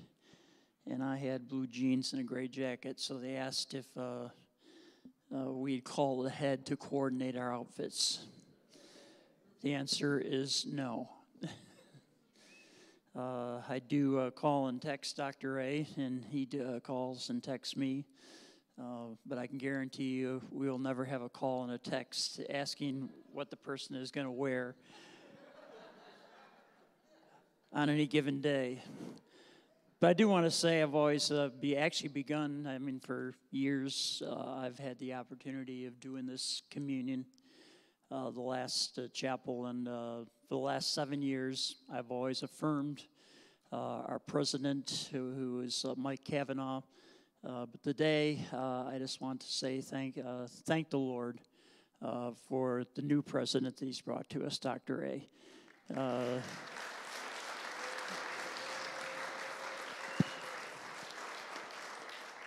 and 0.90 1.03
I 1.03 1.17
had 1.17 1.49
blue 1.49 1.67
jeans 1.67 2.12
and 2.12 2.21
a 2.21 2.25
gray 2.25 2.49
jacket. 2.49 3.01
So 3.01 3.19
they 3.19 3.37
asked 3.37 3.75
if 3.75 3.87
uh, 3.97 4.29
uh, 5.35 5.53
we'd 5.53 5.85
call 5.85 6.27
ahead 6.27 6.67
to 6.67 6.77
coordinate 6.77 7.37
our 7.37 7.53
outfits. 7.53 8.25
The 9.64 9.72
answer 9.72 10.22
is 10.22 10.66
no. 10.70 11.09
Uh, 13.16 13.62
I 13.68 13.79
do 13.79 14.18
uh, 14.18 14.31
call 14.33 14.66
and 14.66 14.83
text 14.83 15.16
Dr. 15.16 15.61
A, 15.61 15.87
and 15.96 16.24
he 16.24 16.48
uh, 16.59 16.81
calls 16.81 17.31
and 17.31 17.40
texts 17.40 17.77
me. 17.77 18.05
Uh, 18.77 19.14
but 19.24 19.38
I 19.38 19.46
can 19.46 19.57
guarantee 19.57 20.14
you 20.14 20.42
we 20.50 20.68
will 20.68 20.81
never 20.81 21.05
have 21.05 21.22
a 21.22 21.29
call 21.29 21.62
and 21.62 21.72
a 21.72 21.79
text 21.79 22.40
asking 22.50 23.09
what 23.33 23.50
the 23.50 23.57
person 23.57 23.94
is 23.94 24.11
going 24.11 24.27
to 24.27 24.33
wear 24.33 24.74
on 27.72 27.88
any 27.88 28.09
given 28.09 28.40
day. 28.40 28.83
But 30.00 30.11
I 30.11 30.12
do 30.14 30.29
want 30.29 30.44
to 30.44 30.50
say 30.50 30.83
I've 30.83 30.96
always 30.96 31.31
uh, 31.31 31.50
be 31.61 31.77
actually 31.77 32.09
begun. 32.09 32.66
I 32.68 32.79
mean, 32.79 32.98
for 32.98 33.37
years 33.53 34.24
uh, 34.27 34.57
I've 34.57 34.81
had 34.81 34.98
the 34.98 35.14
opportunity 35.14 35.87
of 35.87 36.00
doing 36.00 36.27
this 36.27 36.62
communion. 36.68 37.27
Uh, 38.14 38.31
the 38.31 38.40
last 38.40 38.96
uh, 38.96 39.09
chapel, 39.12 39.66
and 39.66 39.88
uh, 39.88 40.18
for 40.46 40.50
the 40.50 40.57
last 40.57 40.94
seven 40.94 41.20
years, 41.20 41.74
I've 41.92 42.12
always 42.12 42.44
affirmed 42.44 43.03
uh, 43.72 44.03
our 44.07 44.20
president, 44.20 45.09
who, 45.11 45.33
who 45.33 45.61
is 45.62 45.85
Mike 45.96 46.22
Kavanaugh. 46.22 46.83
but 47.42 47.83
today, 47.83 48.46
I 48.53 48.98
just 49.00 49.20
want 49.20 49.40
to 49.40 49.48
say 49.48 49.81
thank 49.81 50.16
thank 50.64 50.90
the 50.90 50.98
Lord 50.98 51.40
for 52.48 52.85
the 52.94 53.03
new 53.03 53.20
president 53.20 53.79
that 53.79 53.85
He's 53.85 54.00
brought 54.00 54.31
to 54.31 54.44
us, 54.44 54.59
Dr. 54.59 55.05
A. 55.05 55.29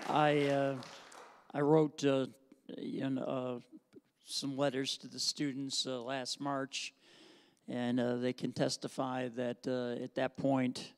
I 0.07 0.45
uh, 0.45 0.75
I 1.53 1.59
wrote 1.59 2.05
uh, 2.05 2.27
know, 3.09 3.21
uh, 3.21 3.59
some 4.27 4.57
letters 4.57 4.97
to 4.97 5.07
the 5.07 5.19
students 5.19 5.87
uh, 5.87 6.01
last 6.01 6.41
March, 6.41 6.93
and 7.69 7.97
uh, 7.97 8.17
they 8.17 8.33
can 8.33 8.51
testify 8.51 9.29
that 9.29 9.65
uh, 9.65 10.03
at 10.03 10.15
that 10.15 10.35
point, 10.35 10.93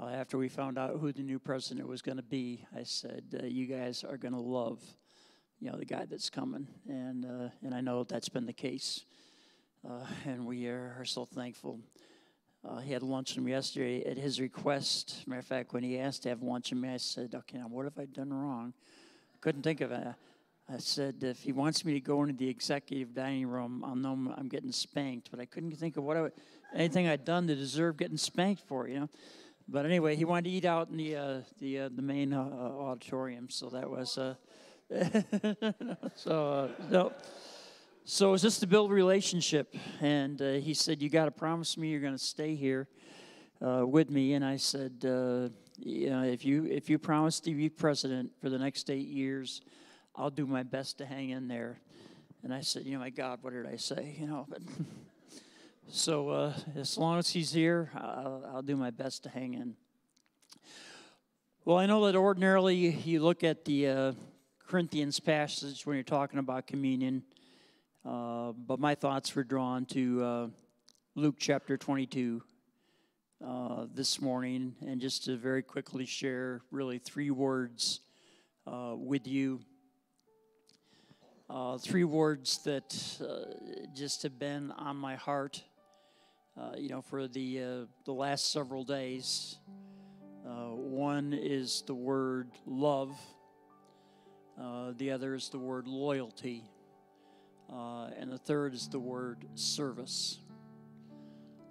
after 0.00 0.38
we 0.38 0.48
found 0.48 0.78
out 0.78 0.96
who 1.00 1.10
the 1.10 1.24
new 1.24 1.40
president 1.40 1.88
was 1.88 2.02
going 2.02 2.18
to 2.18 2.22
be, 2.22 2.64
I 2.74 2.84
said, 2.84 3.24
"You 3.42 3.66
guys 3.66 4.04
are 4.04 4.16
going 4.16 4.32
to 4.32 4.40
love, 4.40 4.80
you 5.58 5.68
know, 5.68 5.76
the 5.76 5.84
guy 5.84 6.04
that's 6.04 6.30
coming," 6.30 6.68
and 6.88 7.24
and 7.64 7.74
I 7.74 7.80
know 7.80 8.04
that's 8.04 8.28
been 8.28 8.46
the 8.46 8.52
case, 8.52 9.04
and 10.24 10.46
we 10.46 10.68
are, 10.68 10.94
are 11.00 11.04
so 11.04 11.24
thankful. 11.24 11.80
Uh, 12.64 12.78
he 12.78 12.92
had 12.92 13.02
lunch 13.02 13.34
with 13.34 13.44
me 13.44 13.50
yesterday 13.52 14.04
at 14.04 14.16
his 14.16 14.40
request. 14.40 15.24
Matter 15.26 15.40
of 15.40 15.46
fact, 15.46 15.72
when 15.72 15.82
he 15.82 15.98
asked 15.98 16.22
to 16.24 16.28
have 16.28 16.42
lunch 16.42 16.70
with 16.70 16.80
me, 16.80 16.90
I 16.90 16.98
said, 16.98 17.34
"Okay, 17.34 17.58
now 17.58 17.66
what 17.66 17.86
have 17.86 17.98
I 17.98 18.04
done 18.04 18.32
wrong?" 18.32 18.72
Couldn't 19.40 19.62
think 19.62 19.80
of 19.80 19.90
it. 19.90 20.14
I 20.68 20.78
said, 20.78 21.22
"If 21.22 21.40
he 21.40 21.52
wants 21.52 21.84
me 21.84 21.94
to 21.94 22.00
go 22.00 22.22
into 22.22 22.34
the 22.34 22.48
executive 22.48 23.14
dining 23.14 23.46
room, 23.46 23.82
I'll 23.84 23.96
know 23.96 24.34
I'm 24.36 24.48
getting 24.48 24.72
spanked." 24.72 25.30
But 25.30 25.40
I 25.40 25.46
couldn't 25.46 25.72
think 25.72 25.96
of 25.96 26.04
what 26.04 26.16
I, 26.16 26.30
anything 26.74 27.08
I'd 27.08 27.24
done 27.24 27.46
to 27.46 27.54
deserve 27.54 27.96
getting 27.96 28.16
spanked 28.18 28.62
for, 28.62 28.88
you 28.88 29.00
know. 29.00 29.08
But 29.66 29.86
anyway, 29.86 30.16
he 30.16 30.24
wanted 30.24 30.44
to 30.44 30.50
eat 30.50 30.64
out 30.64 30.88
in 30.88 30.96
the 30.96 31.16
uh, 31.16 31.40
the 31.58 31.80
uh, 31.80 31.88
the 31.94 32.02
main 32.02 32.32
uh, 32.32 32.40
auditorium, 32.40 33.48
so 33.50 33.68
that 33.70 33.88
was. 33.88 34.18
Uh, 34.18 34.34
so 36.14 36.52
uh, 36.52 36.68
no. 36.90 37.12
So 38.10 38.32
it's 38.32 38.42
just 38.42 38.60
to 38.60 38.66
build 38.66 38.90
relationship. 38.90 39.76
And 40.00 40.40
uh, 40.40 40.52
he 40.52 40.72
said, 40.72 41.02
You 41.02 41.10
got 41.10 41.26
to 41.26 41.30
promise 41.30 41.76
me 41.76 41.88
you're 41.88 42.00
going 42.00 42.16
to 42.16 42.18
stay 42.18 42.54
here 42.54 42.88
uh, 43.60 43.84
with 43.86 44.08
me. 44.08 44.32
And 44.32 44.42
I 44.42 44.56
said, 44.56 45.04
uh, 45.04 45.50
you 45.76 46.08
know, 46.08 46.22
if 46.22 46.42
you 46.42 46.64
if 46.64 46.88
you 46.88 46.98
promise 46.98 47.38
to 47.40 47.54
be 47.54 47.68
president 47.68 48.32
for 48.40 48.48
the 48.48 48.58
next 48.58 48.88
eight 48.88 49.08
years, 49.08 49.60
I'll 50.18 50.30
do 50.30 50.46
my 50.46 50.62
best 50.62 50.98
to 50.98 51.06
hang 51.06 51.30
in 51.30 51.48
there. 51.48 51.80
And 52.42 52.52
I 52.52 52.60
said, 52.60 52.84
you 52.84 52.92
know, 52.92 52.98
my 52.98 53.10
God, 53.10 53.38
what 53.40 53.54
did 53.54 53.66
I 53.66 53.76
say? 53.76 54.16
You 54.20 54.26
know, 54.26 54.46
but 54.48 54.60
so 55.88 56.28
uh, 56.28 56.52
as 56.76 56.98
long 56.98 57.18
as 57.18 57.30
he's 57.30 57.52
here, 57.52 57.90
I'll, 57.94 58.50
I'll 58.54 58.62
do 58.62 58.76
my 58.76 58.90
best 58.90 59.22
to 59.22 59.30
hang 59.30 59.54
in. 59.54 59.74
Well, 61.64 61.78
I 61.78 61.86
know 61.86 62.04
that 62.06 62.16
ordinarily 62.16 62.76
you 62.76 63.22
look 63.22 63.44
at 63.44 63.64
the 63.64 63.88
uh, 63.88 64.12
Corinthians 64.66 65.20
passage 65.20 65.86
when 65.86 65.96
you're 65.96 66.02
talking 66.02 66.38
about 66.38 66.66
communion 66.66 67.22
uh, 68.08 68.52
but 68.52 68.80
my 68.80 68.94
thoughts 68.94 69.34
were 69.34 69.44
drawn 69.44 69.84
to 69.84 70.22
uh, 70.22 70.46
Luke 71.14 71.34
chapter 71.38 71.76
22 71.76 72.42
uh, 73.44 73.84
this 73.92 74.20
morning, 74.20 74.74
and 74.80 74.98
just 74.98 75.24
to 75.24 75.36
very 75.36 75.62
quickly 75.62 76.06
share 76.06 76.62
really 76.70 76.98
three 76.98 77.30
words 77.30 78.00
uh, 78.66 78.94
with 78.96 79.26
you. 79.26 79.60
Uh, 81.50 81.78
three 81.78 82.04
words 82.04 82.58
that 82.58 82.94
uh, 83.22 83.86
just 83.94 84.22
have 84.22 84.38
been 84.38 84.70
on 84.72 84.96
my 84.96 85.16
heart, 85.16 85.62
uh, 86.60 86.72
you 86.76 86.90
know, 86.90 87.00
for 87.00 87.26
the 87.26 87.62
uh, 87.62 87.86
the 88.04 88.12
last 88.12 88.52
several 88.52 88.84
days. 88.84 89.56
one 90.44 91.32
is 91.32 91.82
the 91.86 91.94
word 91.94 92.50
love. 92.66 93.18
the 94.98 95.10
other 95.10 95.34
is 95.34 95.48
the 95.48 95.58
word 95.58 95.86
loyalty. 95.86 96.64
Uh, 97.72 98.10
and 98.18 98.30
the 98.30 98.38
third 98.38 98.74
is 98.74 98.88
the 98.88 98.98
word 98.98 99.46
service 99.54 100.38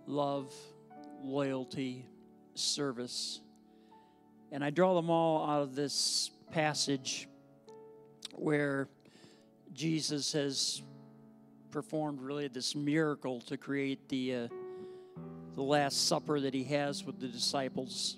love, 0.07 0.53
loyalty, 1.21 2.05
service. 2.55 3.41
And 4.51 4.63
I 4.63 4.69
draw 4.69 4.95
them 4.95 5.09
all 5.09 5.47
out 5.47 5.61
of 5.61 5.75
this 5.75 6.31
passage 6.51 7.27
where 8.33 8.87
Jesus 9.73 10.33
has 10.33 10.81
performed 11.71 12.21
really 12.21 12.47
this 12.47 12.75
miracle 12.75 13.41
to 13.41 13.57
create 13.57 14.09
the, 14.09 14.35
uh, 14.35 14.47
the 15.55 15.63
Last 15.63 16.07
Supper 16.07 16.39
that 16.39 16.53
he 16.53 16.63
has 16.65 17.03
with 17.03 17.19
the 17.19 17.27
disciples. 17.27 18.17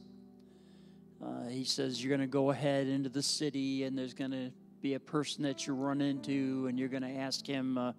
Uh, 1.23 1.47
he 1.49 1.63
says, 1.63 2.03
You're 2.03 2.15
going 2.15 2.27
to 2.27 2.31
go 2.31 2.51
ahead 2.51 2.87
into 2.87 3.09
the 3.09 3.23
city, 3.23 3.83
and 3.83 3.97
there's 3.97 4.13
going 4.13 4.31
to 4.31 4.51
be 4.81 4.93
a 4.93 4.99
person 4.99 5.43
that 5.43 5.67
you 5.67 5.73
run 5.73 5.99
into 5.99 6.67
and 6.67 6.79
you're 6.79 6.87
going 6.87 7.03
to 7.03 7.17
ask 7.17 7.45
him, 7.45 7.77
uh, 7.77 7.91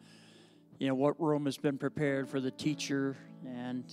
you 0.79 0.89
know, 0.89 0.95
what 0.95 1.21
room 1.21 1.45
has 1.45 1.59
been 1.59 1.77
prepared 1.77 2.29
for 2.29 2.41
the 2.41 2.51
teacher 2.51 3.17
and 3.45 3.85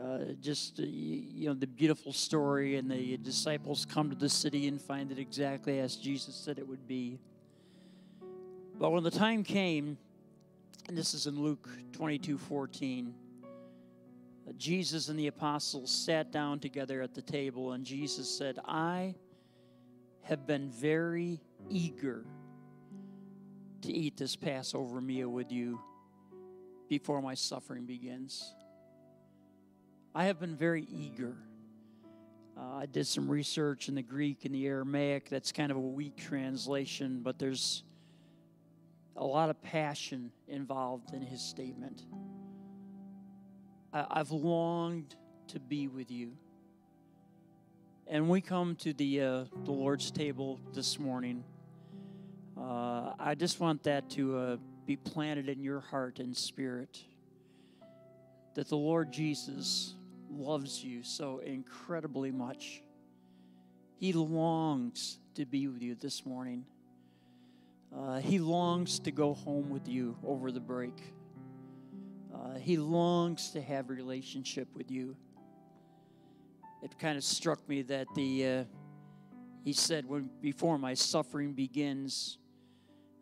uh, 0.00 0.18
just, 0.40 0.78
uh, 0.78 0.84
you 0.86 1.48
know, 1.48 1.54
the 1.54 1.66
beautiful 1.66 2.12
story. 2.12 2.76
And 2.76 2.88
the 2.88 3.16
disciples 3.16 3.84
come 3.84 4.10
to 4.10 4.16
the 4.16 4.28
city 4.28 4.68
and 4.68 4.80
find 4.80 5.10
it 5.10 5.18
exactly 5.18 5.80
as 5.80 5.96
Jesus 5.96 6.36
said 6.36 6.58
it 6.58 6.68
would 6.68 6.86
be. 6.86 7.18
But 8.78 8.90
when 8.90 9.02
the 9.02 9.10
time 9.10 9.42
came, 9.42 9.98
and 10.86 10.96
this 10.96 11.12
is 11.12 11.26
in 11.26 11.42
Luke 11.42 11.68
22 11.92 12.38
14. 12.38 13.12
Uh, 14.48 14.52
Jesus 14.56 15.08
and 15.08 15.18
the 15.18 15.26
apostles 15.26 15.90
sat 15.90 16.30
down 16.30 16.60
together 16.60 17.02
at 17.02 17.12
the 17.12 17.20
table, 17.20 17.72
and 17.72 17.84
Jesus 17.84 18.30
said, 18.30 18.58
I 18.64 19.16
have 20.22 20.46
been 20.46 20.70
very 20.70 21.40
eager 21.68 22.24
to 23.82 23.92
eat 23.92 24.16
this 24.16 24.36
Passover 24.36 25.00
meal 25.00 25.28
with 25.28 25.50
you 25.50 25.80
before 26.88 27.20
my 27.20 27.34
suffering 27.34 27.84
begins. 27.84 28.54
I 30.14 30.24
have 30.24 30.38
been 30.38 30.56
very 30.56 30.84
eager. 30.84 31.36
Uh, 32.56 32.76
I 32.76 32.86
did 32.86 33.06
some 33.06 33.28
research 33.28 33.88
in 33.88 33.96
the 33.96 34.02
Greek 34.02 34.44
and 34.44 34.54
the 34.54 34.66
Aramaic. 34.66 35.28
That's 35.28 35.50
kind 35.52 35.70
of 35.70 35.76
a 35.76 35.80
weak 35.80 36.16
translation, 36.16 37.20
but 37.22 37.38
there's 37.38 37.82
a 39.18 39.24
lot 39.24 39.50
of 39.50 39.60
passion 39.60 40.30
involved 40.46 41.12
in 41.12 41.20
his 41.20 41.42
statement. 41.42 42.04
I, 43.92 44.06
I've 44.08 44.30
longed 44.30 45.16
to 45.48 45.58
be 45.58 45.88
with 45.88 46.10
you. 46.10 46.32
And 48.06 48.28
we 48.28 48.40
come 48.40 48.76
to 48.76 48.92
the, 48.92 49.20
uh, 49.20 49.44
the 49.64 49.72
Lord's 49.72 50.10
table 50.10 50.60
this 50.72 50.98
morning. 50.98 51.44
Uh, 52.56 53.12
I 53.18 53.34
just 53.34 53.60
want 53.60 53.82
that 53.82 54.08
to 54.10 54.36
uh, 54.38 54.56
be 54.86 54.96
planted 54.96 55.48
in 55.48 55.62
your 55.62 55.80
heart 55.80 56.20
and 56.20 56.34
spirit 56.34 56.98
that 58.54 58.68
the 58.68 58.76
Lord 58.76 59.12
Jesus 59.12 59.94
loves 60.30 60.82
you 60.82 61.02
so 61.02 61.38
incredibly 61.38 62.30
much. 62.30 62.82
He 63.96 64.12
longs 64.12 65.18
to 65.34 65.44
be 65.44 65.66
with 65.66 65.82
you 65.82 65.96
this 65.96 66.24
morning. 66.24 66.64
Uh, 67.96 68.18
he 68.18 68.38
longs 68.38 68.98
to 69.00 69.10
go 69.10 69.34
home 69.34 69.70
with 69.70 69.88
you 69.88 70.16
over 70.24 70.52
the 70.52 70.60
break. 70.60 71.12
Uh, 72.34 72.54
he 72.54 72.76
longs 72.76 73.50
to 73.50 73.60
have 73.62 73.88
a 73.88 73.92
relationship 73.92 74.68
with 74.74 74.90
you. 74.90 75.16
It 76.82 76.98
kind 76.98 77.16
of 77.16 77.24
struck 77.24 77.66
me 77.68 77.82
that 77.82 78.06
the 78.14 78.46
uh, 78.46 78.64
he 79.64 79.72
said 79.72 80.06
when 80.06 80.30
before 80.40 80.78
my 80.78 80.94
suffering 80.94 81.52
begins, 81.52 82.38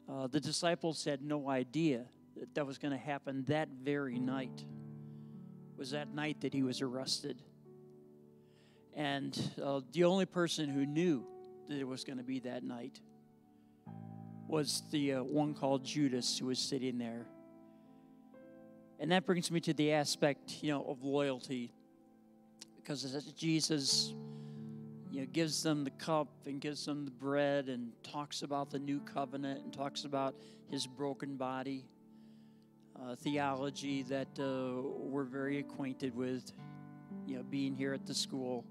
uh, 0.09 0.27
the 0.27 0.41
disciples 0.41 1.05
had 1.05 1.23
no 1.23 1.49
idea 1.49 2.05
that 2.37 2.55
that 2.55 2.67
was 2.67 2.77
going 2.77 2.93
to 2.93 2.99
happen 2.99 3.45
that 3.49 3.69
very 3.83 4.19
night. 4.19 4.65
It 5.73 5.79
was 5.79 5.93
that 5.93 6.13
night 6.13 6.41
that 6.43 6.53
he 6.53 6.63
was 6.63 6.83
arrested, 6.83 7.41
and 8.95 9.39
uh, 9.63 9.81
the 9.93 10.05
only 10.05 10.27
person 10.27 10.69
who 10.69 10.85
knew 10.85 11.25
that 11.69 11.79
it 11.79 11.87
was 11.87 12.05
going 12.05 12.19
to 12.19 12.25
be 12.25 12.41
that 12.41 12.63
night 12.63 13.01
was 14.49 14.83
the 14.91 15.15
uh, 15.15 15.23
one 15.23 15.55
called 15.55 15.85
Judas 15.85 16.39
who 16.39 16.47
was 16.47 16.59
sitting 16.59 16.99
there. 16.99 17.27
And 18.99 19.13
that 19.13 19.27
brings 19.27 19.51
me 19.51 19.61
to 19.61 19.75
the 19.75 19.93
aspect, 19.93 20.63
you 20.63 20.73
know, 20.73 20.83
of 20.85 21.03
loyalty. 21.03 21.73
Because 22.77 23.33
Jesus, 23.37 24.15
you 25.11 25.21
know, 25.21 25.27
gives 25.33 25.63
them 25.63 25.85
the 25.85 25.91
cup 25.91 26.29
and 26.47 26.61
gives 26.61 26.85
them 26.87 27.05
the 27.05 27.11
bread 27.11 27.69
and 27.69 27.93
talks 28.03 28.43
about 28.43 28.71
the 28.71 28.79
new 28.79 29.01
covenant 29.01 29.65
and 29.65 29.73
talks 29.73 30.05
about 30.05 30.35
his 30.71 30.87
broken 30.87 31.37
body, 31.37 31.85
uh, 33.01 33.17
theology 33.17 34.03
that 34.05 34.29
uh, 34.39 34.81
we're 34.83 35.25
very 35.25 35.59
acquainted 35.59 36.15
with, 36.15 36.53
you 37.27 37.37
know, 37.37 37.43
being 37.43 37.75
here 37.75 37.93
at 37.93 38.07
the 38.07 38.15
school. 38.15 38.65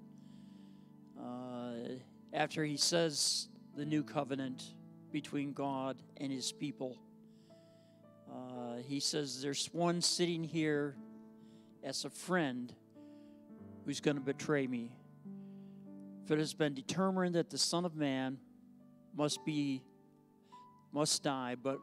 Uh, 1.20 1.96
after 2.34 2.64
he 2.64 2.78
says 2.78 3.50
the 3.76 3.86
new 3.86 4.04
covenant 4.04 4.75
between 5.16 5.54
God 5.54 5.96
and 6.18 6.30
his 6.30 6.52
people, 6.52 6.98
uh, 8.30 8.80
he 8.86 9.00
says, 9.00 9.42
There's 9.42 9.68
one 9.72 10.02
sitting 10.02 10.44
here 10.44 10.98
as 11.86 12.04
a 12.04 12.10
friend 12.10 12.74
who's 13.86 14.02
going 14.02 14.18
to 14.18 14.22
betray 14.22 14.68
me. 14.68 14.92
For 16.26 16.34
it 16.34 16.40
has 16.40 16.54
been 16.54 16.74
determined 16.74 17.36
that 17.36 17.50
the 17.50 17.58
Son 17.58 17.86
of 17.86 17.96
Man 17.96 18.40
must 19.16 19.46
be, 19.46 19.84
must 20.92 21.24
die, 21.24 21.56
but 21.64 21.80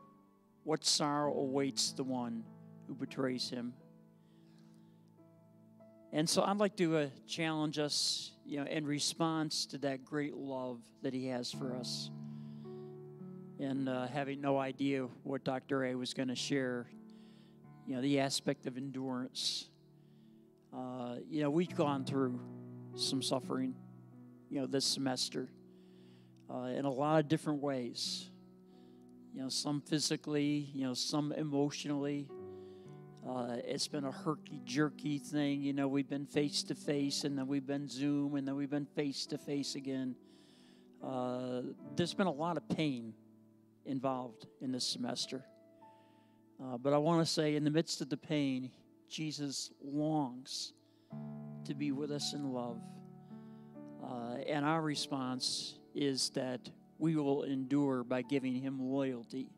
what 0.64 0.84
sorrow 0.84 1.32
awaits 1.32 1.92
the 1.92 2.04
one 2.04 2.44
who 2.86 2.94
betrays 2.94 3.48
him. 3.48 3.72
And 6.12 6.28
so 6.28 6.42
I'd 6.42 6.58
like 6.58 6.76
to 6.76 6.98
uh, 6.98 7.06
challenge 7.26 7.78
us, 7.78 8.32
you 8.44 8.58
know, 8.58 8.66
in 8.66 8.84
response 8.84 9.64
to 9.66 9.78
that 9.78 10.04
great 10.04 10.34
love 10.34 10.80
that 11.00 11.14
he 11.14 11.28
has 11.28 11.50
for 11.50 11.74
us 11.74 12.10
and 13.62 13.88
uh, 13.88 14.08
having 14.08 14.40
no 14.40 14.58
idea 14.58 15.06
what 15.22 15.44
Dr. 15.44 15.84
A 15.84 15.94
was 15.94 16.14
going 16.14 16.28
to 16.28 16.34
share, 16.34 16.86
you 17.86 17.94
know, 17.94 18.02
the 18.02 18.18
aspect 18.18 18.66
of 18.66 18.76
endurance. 18.76 19.68
Uh, 20.76 21.16
you 21.28 21.42
know, 21.42 21.50
we've 21.50 21.74
gone 21.76 22.04
through 22.04 22.40
some 22.96 23.22
suffering, 23.22 23.74
you 24.50 24.60
know, 24.60 24.66
this 24.66 24.84
semester 24.84 25.48
uh, 26.52 26.64
in 26.64 26.84
a 26.84 26.90
lot 26.90 27.20
of 27.20 27.28
different 27.28 27.62
ways. 27.62 28.30
You 29.32 29.42
know, 29.42 29.48
some 29.48 29.80
physically, 29.80 30.68
you 30.74 30.84
know, 30.84 30.94
some 30.94 31.30
emotionally. 31.30 32.28
Uh, 33.26 33.58
it's 33.64 33.86
been 33.86 34.04
a 34.04 34.10
herky 34.10 34.60
jerky 34.64 35.18
thing. 35.18 35.62
You 35.62 35.72
know, 35.72 35.86
we've 35.86 36.08
been 36.08 36.26
face 36.26 36.64
to 36.64 36.74
face, 36.74 37.22
and 37.22 37.38
then 37.38 37.46
we've 37.46 37.66
been 37.66 37.88
Zoom, 37.88 38.34
and 38.34 38.46
then 38.46 38.56
we've 38.56 38.68
been 38.68 38.86
face 38.86 39.24
to 39.26 39.38
face 39.38 39.76
again. 39.76 40.16
Uh, 41.00 41.62
there's 41.94 42.14
been 42.14 42.26
a 42.26 42.32
lot 42.32 42.56
of 42.56 42.68
pain 42.68 43.14
involved 43.86 44.46
in 44.60 44.72
this 44.72 44.86
semester. 44.86 45.44
Uh, 46.62 46.78
but 46.78 46.92
I 46.92 46.98
want 46.98 47.26
to 47.26 47.30
say, 47.30 47.56
in 47.56 47.64
the 47.64 47.70
midst 47.70 48.00
of 48.00 48.08
the 48.08 48.16
pain, 48.16 48.70
Jesus 49.08 49.70
longs 49.82 50.72
to 51.64 51.74
be 51.74 51.92
with 51.92 52.10
us 52.10 52.32
in 52.34 52.52
love. 52.52 52.80
Uh, 54.02 54.36
and 54.48 54.64
our 54.64 54.80
response 54.80 55.78
is 55.94 56.30
that 56.30 56.60
we 56.98 57.16
will 57.16 57.42
endure 57.42 58.04
by 58.04 58.22
giving 58.22 58.54
him 58.54 58.78
loyalty, 58.80 59.48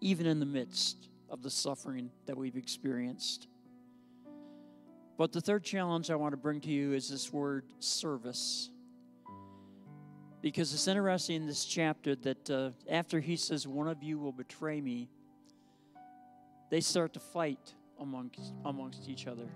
even 0.00 0.26
in 0.26 0.40
the 0.40 0.46
midst 0.46 1.08
of 1.30 1.42
the 1.42 1.50
suffering 1.50 2.10
that 2.26 2.36
we've 2.36 2.56
experienced. 2.56 3.48
But 5.16 5.32
the 5.32 5.40
third 5.40 5.64
challenge 5.64 6.10
I 6.10 6.16
want 6.16 6.32
to 6.32 6.36
bring 6.36 6.60
to 6.62 6.70
you 6.70 6.92
is 6.92 7.08
this 7.08 7.32
word 7.32 7.64
service 7.78 8.70
because 10.44 10.74
it's 10.74 10.86
interesting 10.88 11.36
in 11.36 11.46
this 11.46 11.64
chapter 11.64 12.14
that 12.14 12.50
uh, 12.50 12.68
after 12.90 13.18
he 13.18 13.34
says, 13.34 13.66
One 13.66 13.88
of 13.88 14.02
you 14.02 14.18
will 14.18 14.30
betray 14.30 14.78
me, 14.78 15.08
they 16.70 16.82
start 16.82 17.14
to 17.14 17.20
fight 17.20 17.72
amongst, 17.98 18.52
amongst 18.62 19.08
each 19.08 19.26
other. 19.26 19.48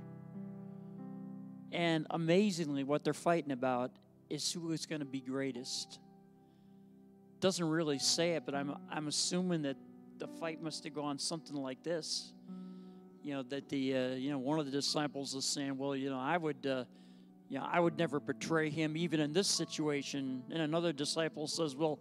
And 1.73 2.07
amazingly, 2.09 2.85
what 2.85 3.05
they're 3.05 3.13
fighting 3.13 3.53
about 3.53 3.91
is 4.31 4.51
who 4.51 4.73
is 4.73 4.87
going 4.87 5.01
to 5.01 5.05
be 5.05 5.21
greatest. 5.21 5.99
Doesn't 7.41 7.69
really 7.69 7.99
say 7.99 8.31
it, 8.31 8.47
but 8.47 8.55
I'm, 8.55 8.75
I'm 8.91 9.09
assuming 9.09 9.61
that 9.63 9.77
the 10.17 10.27
fight 10.41 10.63
must 10.63 10.85
have 10.85 10.95
gone 10.95 11.19
something 11.19 11.55
like 11.55 11.83
this. 11.83 12.33
You 13.23 13.35
know, 13.35 13.43
that 13.43 13.69
the, 13.69 13.95
uh, 13.95 14.09
you 14.15 14.31
know, 14.31 14.39
one 14.39 14.59
of 14.59 14.65
the 14.65 14.73
disciples 14.73 15.35
is 15.35 15.45
saying, 15.45 15.77
Well, 15.77 15.95
you 15.95 16.09
know, 16.09 16.19
I 16.19 16.39
would. 16.39 16.67
Uh, 16.67 16.85
yeah, 17.49 17.65
I 17.65 17.81
would 17.81 17.97
never 17.97 18.21
betray 18.21 18.69
him 18.69 18.97
even 18.97 19.21
in 19.21 19.33
this 19.33 19.49
situation. 19.49 20.43
And 20.51 20.61
another 20.61 20.93
disciple 20.93 21.47
says, 21.47 21.75
Well, 21.75 21.99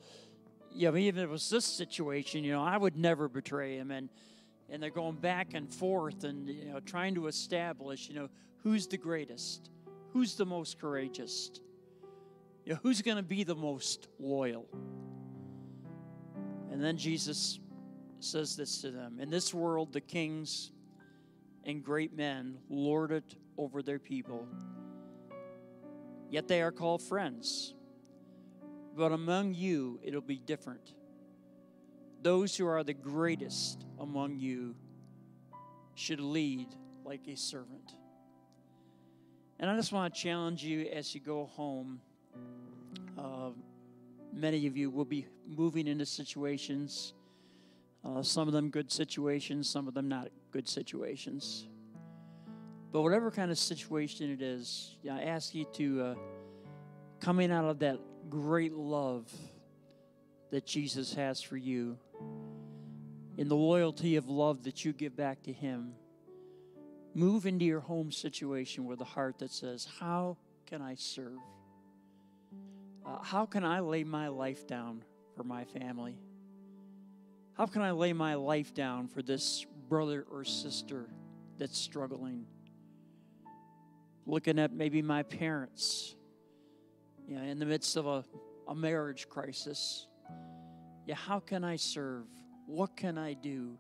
yeah, 0.74 0.94
even 0.94 1.24
if 1.24 1.30
it 1.30 1.32
was 1.32 1.50
this 1.50 1.66
situation, 1.66 2.44
you 2.44 2.52
know, 2.52 2.64
I 2.64 2.76
would 2.78 2.98
never 2.98 3.30
betray 3.30 3.78
him. 3.78 3.92
And 3.92 4.10
and 4.70 4.84
they're 4.84 4.90
going 4.90 5.16
back 5.16 5.54
and 5.54 5.74
forth 5.74 6.26
and 6.26 6.50
you 6.50 6.66
know 6.66 6.80
trying 6.82 7.16
to 7.16 7.28
establish, 7.28 8.10
you 8.10 8.16
know, 8.16 8.30
who's 8.64 8.88
the 8.88 8.98
greatest, 8.98 9.70
who's 10.12 10.36
the 10.36 10.46
most 10.46 10.80
courageous, 10.80 11.52
you 12.66 12.74
know, 12.74 12.80
who's 12.84 13.02
going 13.02 13.18
to 13.18 13.24
be 13.24 13.46
the 13.46 13.56
most 13.56 14.08
loyal. 14.20 14.66
And 16.70 16.84
then 16.84 16.98
Jesus 16.98 17.60
says 18.20 18.58
this 18.58 18.82
to 18.82 18.92
them 18.92 19.20
In 19.22 19.30
this 19.30 19.54
world, 19.54 19.94
the 19.94 20.02
kings 20.02 20.72
and 21.64 21.82
great 21.82 22.16
men 22.16 22.58
lord 22.70 23.12
it 23.12 23.36
over 23.58 23.82
their 23.82 24.00
people 24.00 24.46
yet 26.30 26.48
they 26.48 26.62
are 26.62 26.72
called 26.72 27.02
friends. 27.02 27.74
But 28.96 29.12
among 29.12 29.54
you, 29.54 30.00
it'll 30.04 30.22
be 30.22 30.40
different. 30.40 30.94
Those 32.22 32.56
who 32.56 32.68
are 32.68 32.84
the 32.84 32.94
greatest 32.94 33.86
among 34.00 34.40
you 34.40 34.76
should 35.96 36.20
lead 36.20 36.68
like 37.06 37.28
a 37.28 37.36
servant. 37.36 37.94
And 39.60 39.70
I 39.70 39.76
just 39.76 39.92
want 39.92 40.14
to 40.14 40.20
challenge 40.20 40.64
you 40.64 40.88
as 40.94 41.14
you 41.16 41.22
go 41.22 41.46
home. 41.46 42.00
Uh, 43.18 43.50
many 44.34 44.68
of 44.68 44.78
you 44.78 44.90
will 44.90 45.06
be 45.06 45.28
moving 45.48 45.88
into 45.88 46.06
situations, 46.06 47.14
uh, 48.06 48.22
some 48.22 48.48
of 48.48 48.54
them 48.54 48.70
good 48.70 48.92
situations, 48.92 49.68
some 49.68 49.88
of 49.88 49.94
them 49.94 50.08
not 50.08 50.30
good 50.52 50.68
situations. 50.68 51.68
But 52.92 53.02
whatever 53.02 53.32
kind 53.32 53.52
of 53.52 53.58
situation 53.58 54.32
it 54.32 54.42
is, 54.42 54.96
I 55.12 55.24
ask 55.24 55.54
you 55.54 55.66
to, 55.74 56.02
uh, 56.02 56.16
coming 57.20 57.52
out 57.52 57.66
of 57.66 57.80
that 57.80 58.00
great 58.30 58.74
love 58.74 59.32
that 60.52 60.66
Jesus 60.66 61.14
has 61.14 61.42
for 61.42 61.58
you, 61.58 61.98
in 63.38 63.50
the 63.50 63.56
loyalty 63.56 64.16
of 64.16 64.30
love 64.30 64.64
that 64.64 64.86
you 64.86 64.94
give 64.94 65.16
back 65.16 65.44
to 65.44 65.54
Him, 65.54 65.94
move 67.14 67.46
into 67.46 67.66
your 67.66 67.82
home 67.82 68.12
situation 68.12 68.86
with 68.86 69.02
a 69.02 69.06
heart 69.06 69.40
that 69.40 69.52
says, 69.52 69.88
How 70.00 70.38
can 70.66 70.82
I 70.82 70.96
serve? 70.96 71.40
Uh, 73.06 73.22
how 73.22 73.46
can 73.46 73.64
I 73.64 73.80
lay 73.80 74.04
my 74.04 74.28
life 74.28 74.68
down 74.68 75.04
for 75.36 75.44
my 75.44 75.66
family? 75.66 76.16
How 77.54 77.66
can 77.66 77.82
I 77.82 77.92
lay 77.92 78.14
my 78.14 78.36
life 78.36 78.74
down 78.74 79.08
for 79.08 79.22
this 79.22 79.66
brother 79.90 80.26
or 80.32 80.44
sister 80.44 81.10
that's 81.58 81.78
struggling? 81.78 82.46
Looking 84.28 84.60
at 84.60 84.74
maybe 84.74 85.02
my 85.02 85.24
parents, 85.24 86.16
you 87.28 87.38
know, 87.38 87.44
in 87.44 87.60
the 87.60 87.66
midst 87.66 87.96
of 87.96 88.06
a, 88.06 88.26
a 88.68 88.76
marriage 88.76 89.30
crisis. 89.30 90.06
Yeah, 91.06 91.16
how 91.16 91.40
can 91.40 91.64
I 91.64 91.78
serve? 91.78 92.26
What 92.66 92.98
can 92.98 93.18
I 93.18 93.34
do? 93.34 93.78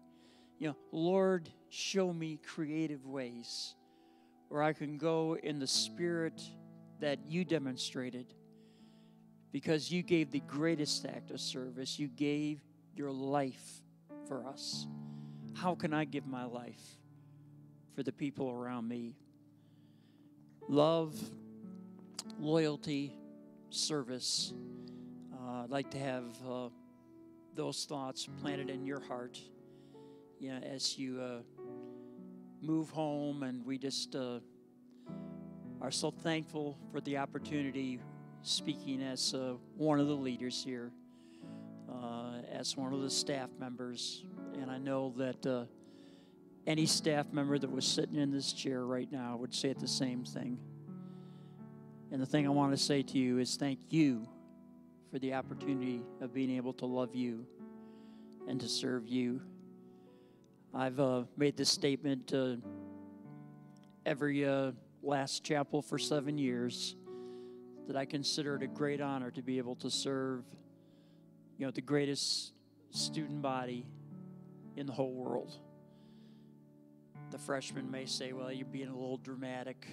You 0.57 0.69
know, 0.69 0.77
Lord, 0.93 1.49
show 1.69 2.13
me 2.13 2.39
creative 2.43 3.05
ways 3.05 3.75
where 4.47 4.63
I 4.63 4.71
can 4.71 4.97
go 4.97 5.35
in 5.35 5.59
the 5.59 5.67
spirit 5.67 6.41
that 7.01 7.19
you 7.27 7.43
demonstrated 7.43 8.33
because 9.51 9.91
you 9.91 10.01
gave 10.01 10.31
the 10.31 10.39
greatest 10.41 11.05
act 11.05 11.31
of 11.31 11.41
service. 11.41 11.99
You 11.99 12.07
gave 12.07 12.61
your 12.95 13.11
life 13.11 13.81
for 14.27 14.47
us. 14.47 14.87
How 15.55 15.75
can 15.75 15.93
I 15.93 16.05
give 16.05 16.25
my 16.25 16.45
life 16.45 16.81
for 17.95 18.03
the 18.03 18.11
people 18.11 18.49
around 18.49 18.87
me? 18.87 19.15
Love, 20.69 21.17
loyalty, 22.37 23.13
service. 23.69 24.53
Uh, 25.33 25.63
I'd 25.63 25.69
like 25.69 25.89
to 25.91 25.97
have 25.97 26.25
uh, 26.45 26.67
those 27.55 27.85
thoughts 27.85 28.27
planted 28.41 28.69
in 28.69 28.85
your 28.85 28.99
heart 28.99 29.39
you 30.39 30.51
know, 30.51 30.57
as 30.57 30.97
you 30.97 31.21
uh, 31.21 31.39
move 32.61 32.89
home, 32.89 33.43
and 33.43 33.65
we 33.65 33.77
just 33.77 34.13
uh, 34.15 34.39
are 35.81 35.89
so 35.89 36.11
thankful 36.11 36.77
for 36.91 36.99
the 36.99 37.17
opportunity 37.17 38.01
speaking 38.41 39.01
as 39.01 39.33
uh, 39.33 39.53
one 39.77 40.01
of 40.01 40.07
the 40.07 40.15
leaders 40.15 40.61
here, 40.65 40.91
uh, 41.89 42.41
as 42.51 42.75
one 42.75 42.91
of 42.91 43.01
the 43.01 43.09
staff 43.09 43.49
members. 43.57 44.25
And 44.59 44.69
I 44.69 44.79
know 44.79 45.13
that 45.15 45.67
any 46.67 46.85
staff 46.85 47.31
member 47.31 47.57
that 47.57 47.71
was 47.71 47.85
sitting 47.85 48.17
in 48.17 48.29
this 48.29 48.51
chair 48.51 48.85
right 48.85 49.09
now 49.09 49.37
would 49.37 49.55
say 49.55 49.71
the 49.71 49.87
same 49.87 50.25
thing. 50.25 50.59
And 52.11 52.21
the 52.21 52.25
thing 52.25 52.45
I 52.45 52.49
want 52.49 52.73
to 52.73 52.77
say 52.77 53.01
to 53.03 53.17
you 53.17 53.39
is 53.39 53.55
thank 53.55 53.79
you 53.89 54.27
for 55.09 55.17
the 55.17 55.33
opportunity 55.33 56.01
of 56.19 56.33
being 56.33 56.51
able 56.51 56.73
to 56.73 56.85
love 56.85 57.15
you 57.15 57.45
and 58.49 58.59
to 58.59 58.67
serve 58.67 59.07
you. 59.07 59.41
I've 60.73 60.99
uh, 60.99 61.23
made 61.37 61.55
this 61.55 61.69
statement 61.69 62.33
uh, 62.33 62.57
every 64.05 64.45
uh, 64.45 64.73
last 65.01 65.45
chapel 65.45 65.81
for 65.81 65.97
seven 65.97 66.37
years 66.37 66.97
that 67.87 67.95
I 67.95 68.03
consider 68.03 68.55
it 68.55 68.63
a 68.63 68.67
great 68.67 68.99
honor 68.99 69.31
to 69.31 69.41
be 69.41 69.57
able 69.57 69.75
to 69.77 69.89
serve, 69.89 70.43
you 71.57 71.65
know, 71.65 71.71
the 71.71 71.81
greatest 71.81 72.51
student 72.91 73.41
body 73.41 73.85
in 74.75 74.85
the 74.85 74.93
whole 74.93 75.13
world. 75.13 75.57
The 77.31 77.37
freshmen 77.37 77.91
may 77.91 78.05
say, 78.05 78.33
well, 78.33 78.51
you're 78.51 78.65
being 78.65 78.87
a 78.87 78.95
little 78.95 79.17
dramatic. 79.17 79.85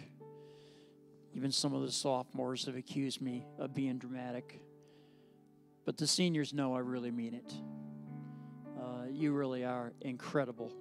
Even 1.34 1.50
some 1.50 1.74
of 1.74 1.82
the 1.82 1.90
sophomores 1.90 2.64
have 2.66 2.76
accused 2.76 3.20
me 3.20 3.44
of 3.58 3.74
being 3.74 3.98
dramatic. 3.98 4.60
But 5.84 5.96
the 5.98 6.06
seniors 6.06 6.54
know 6.54 6.74
I 6.74 6.78
really 6.78 7.10
mean 7.10 7.34
it. 7.34 7.54
Uh, 8.80 9.06
you 9.10 9.32
really 9.32 9.64
are 9.64 9.92
incredible, 10.00 10.72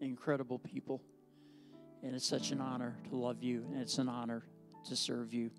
incredible 0.00 0.58
people. 0.58 1.02
And 2.02 2.14
it's 2.14 2.26
such 2.26 2.50
an 2.50 2.60
honor 2.60 2.96
to 3.10 3.16
love 3.16 3.42
you, 3.42 3.66
and 3.72 3.80
it's 3.80 3.98
an 3.98 4.08
honor 4.08 4.44
to 4.88 4.96
serve 4.96 5.34
you. 5.34 5.50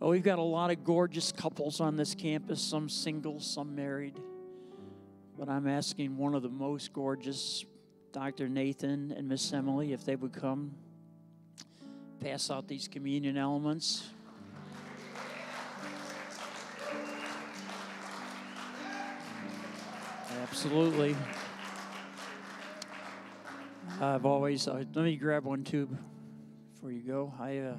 Oh, 0.00 0.10
we've 0.10 0.22
got 0.22 0.38
a 0.38 0.42
lot 0.42 0.70
of 0.70 0.84
gorgeous 0.84 1.32
couples 1.32 1.80
on 1.80 1.96
this 1.96 2.14
campus, 2.14 2.60
some 2.60 2.88
single, 2.88 3.40
some 3.40 3.74
married. 3.74 4.20
But 5.38 5.48
I'm 5.48 5.66
asking 5.66 6.16
one 6.16 6.34
of 6.34 6.42
the 6.42 6.48
most 6.48 6.92
gorgeous, 6.92 7.64
Dr. 8.14 8.48
Nathan 8.48 9.10
and 9.10 9.28
Miss 9.28 9.52
Emily, 9.52 9.92
if 9.92 10.04
they 10.04 10.14
would 10.14 10.32
come 10.32 10.70
pass 12.20 12.48
out 12.48 12.68
these 12.68 12.86
communion 12.86 13.36
elements. 13.36 14.08
Absolutely. 20.42 21.16
I've 24.00 24.24
always, 24.24 24.68
uh, 24.68 24.84
let 24.94 25.04
me 25.04 25.16
grab 25.16 25.44
one 25.44 25.64
tube 25.64 25.98
before 26.72 26.92
you 26.92 27.02
go. 27.02 27.34
I, 27.40 27.58
uh, 27.58 27.74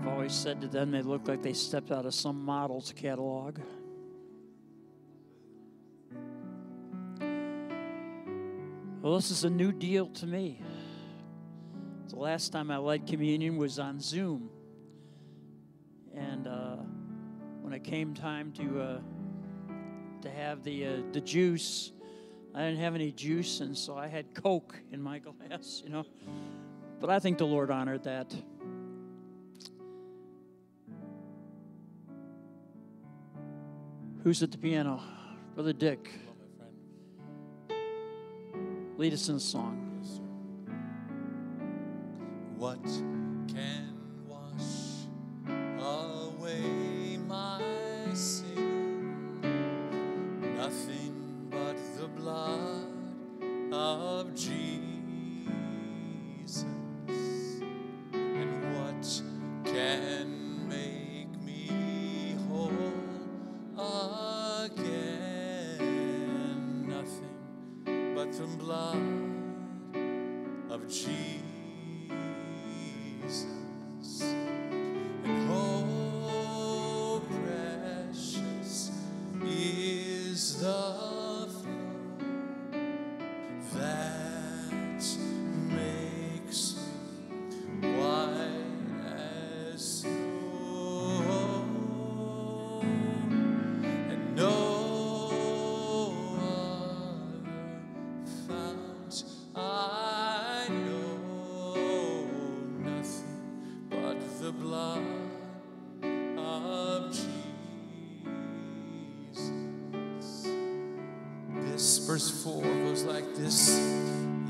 I've 0.00 0.08
always 0.08 0.32
said 0.32 0.60
to 0.62 0.66
them 0.66 0.90
they 0.90 1.02
look 1.02 1.28
like 1.28 1.44
they 1.44 1.52
stepped 1.52 1.92
out 1.92 2.06
of 2.06 2.14
some 2.14 2.44
model's 2.44 2.92
catalog. 2.96 3.60
Well, 9.02 9.16
this 9.16 9.32
is 9.32 9.42
a 9.42 9.50
new 9.50 9.72
deal 9.72 10.06
to 10.06 10.28
me. 10.28 10.62
The 12.10 12.14
last 12.14 12.52
time 12.52 12.70
I 12.70 12.76
led 12.76 13.04
communion 13.04 13.56
was 13.56 13.80
on 13.80 13.98
Zoom. 13.98 14.48
And 16.14 16.46
uh, 16.46 16.76
when 17.62 17.72
it 17.72 17.82
came 17.82 18.14
time 18.14 18.52
to, 18.52 18.80
uh, 18.80 18.98
to 20.20 20.30
have 20.30 20.62
the, 20.62 20.86
uh, 20.86 20.96
the 21.10 21.20
juice, 21.20 21.90
I 22.54 22.60
didn't 22.60 22.78
have 22.78 22.94
any 22.94 23.10
juice, 23.10 23.58
and 23.58 23.76
so 23.76 23.98
I 23.98 24.06
had 24.06 24.36
Coke 24.36 24.76
in 24.92 25.02
my 25.02 25.18
glass, 25.48 25.82
you 25.84 25.90
know. 25.90 26.06
But 27.00 27.10
I 27.10 27.18
think 27.18 27.38
the 27.38 27.44
Lord 27.44 27.72
honored 27.72 28.04
that. 28.04 28.32
Who's 34.22 34.44
at 34.44 34.52
the 34.52 34.58
piano? 34.58 35.02
Brother 35.56 35.72
Dick. 35.72 36.08
Lead 38.98 39.14
us 39.14 39.28
in 39.28 39.40
song. 39.40 39.88
What 42.56 42.78
verse 112.12 112.44
4 112.44 112.62
goes 112.62 113.04
like 113.04 113.24
this. 113.36 113.70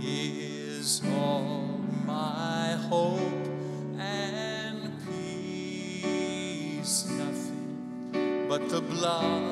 Is 0.02 1.00
all 1.14 1.78
my 2.04 2.72
hope 2.90 3.46
and 4.00 4.90
peace, 5.06 7.06
nothing 7.08 8.48
but 8.48 8.68
the 8.68 8.80
blood 8.80 9.51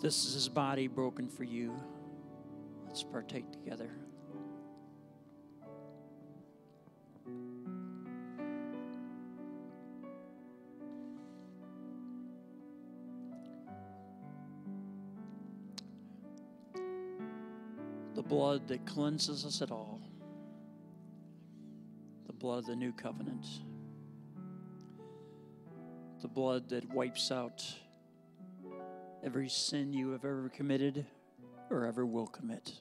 This 0.00 0.24
is 0.26 0.34
his 0.34 0.48
body 0.48 0.86
broken 0.86 1.28
for 1.28 1.42
you. 1.42 1.74
Let's 2.86 3.02
partake 3.02 3.50
together. 3.50 3.90
The 18.14 18.22
blood 18.22 18.68
that 18.68 18.86
cleanses 18.86 19.44
us 19.44 19.62
at 19.62 19.72
all. 19.72 20.00
The 22.28 22.32
blood 22.32 22.58
of 22.58 22.66
the 22.66 22.76
new 22.76 22.92
covenant. 22.92 23.46
The 26.20 26.28
blood 26.28 26.68
that 26.68 26.88
wipes 26.94 27.32
out 27.32 27.64
every 29.24 29.48
sin 29.48 29.92
you 29.92 30.10
have 30.10 30.24
ever 30.24 30.48
committed 30.48 31.04
or 31.70 31.86
ever 31.86 32.06
will 32.06 32.26
commit. 32.26 32.72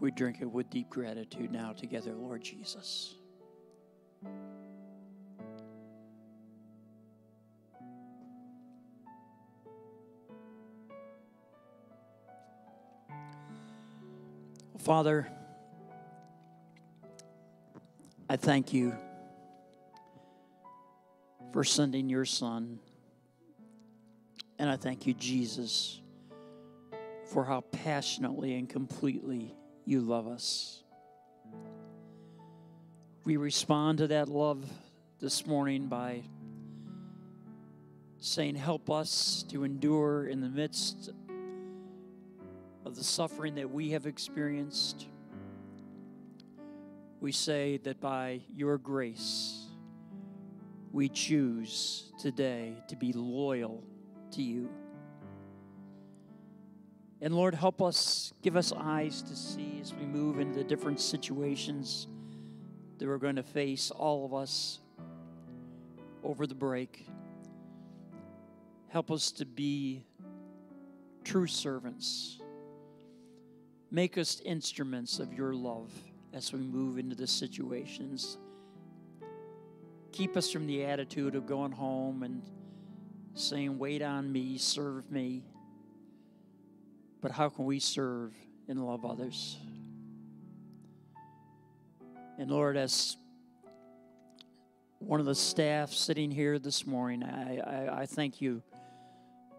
We 0.00 0.10
drink 0.10 0.38
it 0.40 0.50
with 0.50 0.68
deep 0.70 0.90
gratitude 0.90 1.50
now 1.50 1.72
together, 1.72 2.14
Lord 2.14 2.42
Jesus. 2.42 3.14
Father, 14.78 15.26
I 18.30 18.36
thank 18.36 18.72
you 18.72 18.94
for 21.52 21.64
sending 21.64 22.08
your 22.08 22.24
Son. 22.24 22.78
And 24.58 24.70
I 24.70 24.76
thank 24.76 25.06
you, 25.06 25.12
Jesus, 25.14 26.00
for 27.26 27.44
how 27.44 27.60
passionately 27.60 28.54
and 28.54 28.68
completely 28.68 29.54
you 29.84 30.00
love 30.00 30.26
us. 30.26 30.82
We 33.24 33.36
respond 33.36 33.98
to 33.98 34.06
that 34.08 34.28
love 34.28 34.64
this 35.20 35.46
morning 35.46 35.88
by 35.88 36.22
saying, 38.18 38.54
Help 38.54 38.90
us 38.90 39.44
to 39.50 39.64
endure 39.64 40.26
in 40.26 40.40
the 40.40 40.48
midst 40.48 41.10
of 42.84 42.96
the 42.96 43.04
suffering 43.04 43.56
that 43.56 43.70
we 43.70 43.90
have 43.90 44.06
experienced. 44.06 45.06
We 47.20 47.32
say 47.32 47.78
that 47.78 48.00
by 48.00 48.42
your 48.54 48.78
grace, 48.78 49.66
we 50.92 51.08
choose 51.08 52.12
today 52.18 52.74
to 52.88 52.96
be 52.96 53.12
loyal 53.12 53.82
to 54.32 54.42
you. 54.42 54.68
And 57.20 57.34
Lord, 57.34 57.54
help 57.54 57.80
us, 57.80 58.32
give 58.42 58.56
us 58.56 58.72
eyes 58.72 59.22
to 59.22 59.34
see 59.34 59.78
as 59.80 59.94
we 59.94 60.04
move 60.04 60.38
into 60.38 60.58
the 60.58 60.64
different 60.64 61.00
situations 61.00 62.08
that 62.98 63.06
we're 63.06 63.18
going 63.18 63.36
to 63.36 63.42
face, 63.42 63.90
all 63.90 64.24
of 64.24 64.34
us, 64.34 64.80
over 66.22 66.46
the 66.46 66.54
break. 66.54 67.06
Help 68.88 69.10
us 69.10 69.32
to 69.32 69.44
be 69.44 70.04
true 71.24 71.46
servants. 71.46 72.40
Make 73.90 74.18
us 74.18 74.40
instruments 74.44 75.18
of 75.18 75.32
your 75.32 75.54
love 75.54 75.90
as 76.32 76.52
we 76.52 76.60
move 76.60 76.98
into 76.98 77.16
the 77.16 77.26
situations. 77.26 78.38
Keep 80.12 80.36
us 80.36 80.50
from 80.50 80.66
the 80.66 80.84
attitude 80.84 81.34
of 81.34 81.46
going 81.46 81.72
home 81.72 82.22
and 82.22 82.42
saying, 83.38 83.78
Wait 83.78 84.02
on 84.02 84.30
me, 84.30 84.58
serve 84.58 85.10
me. 85.10 85.44
But 87.20 87.30
how 87.30 87.48
can 87.48 87.64
we 87.64 87.78
serve 87.80 88.34
and 88.68 88.84
love 88.84 89.04
others? 89.04 89.58
And 92.38 92.50
Lord, 92.50 92.76
as 92.76 93.16
one 94.98 95.20
of 95.20 95.26
the 95.26 95.34
staff 95.34 95.92
sitting 95.92 96.30
here 96.30 96.58
this 96.58 96.86
morning, 96.86 97.22
I, 97.22 97.58
I, 97.58 98.00
I 98.02 98.06
thank 98.06 98.40
you. 98.40 98.62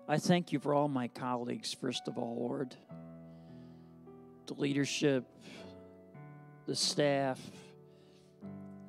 I 0.07 0.17
thank 0.17 0.51
you 0.51 0.59
for 0.59 0.73
all 0.73 0.87
my 0.87 1.07
colleagues, 1.09 1.73
first 1.73 2.07
of 2.07 2.17
all, 2.17 2.37
Lord. 2.39 2.75
The 4.45 4.53
leadership, 4.53 5.25
the 6.65 6.75
staff, 6.75 7.39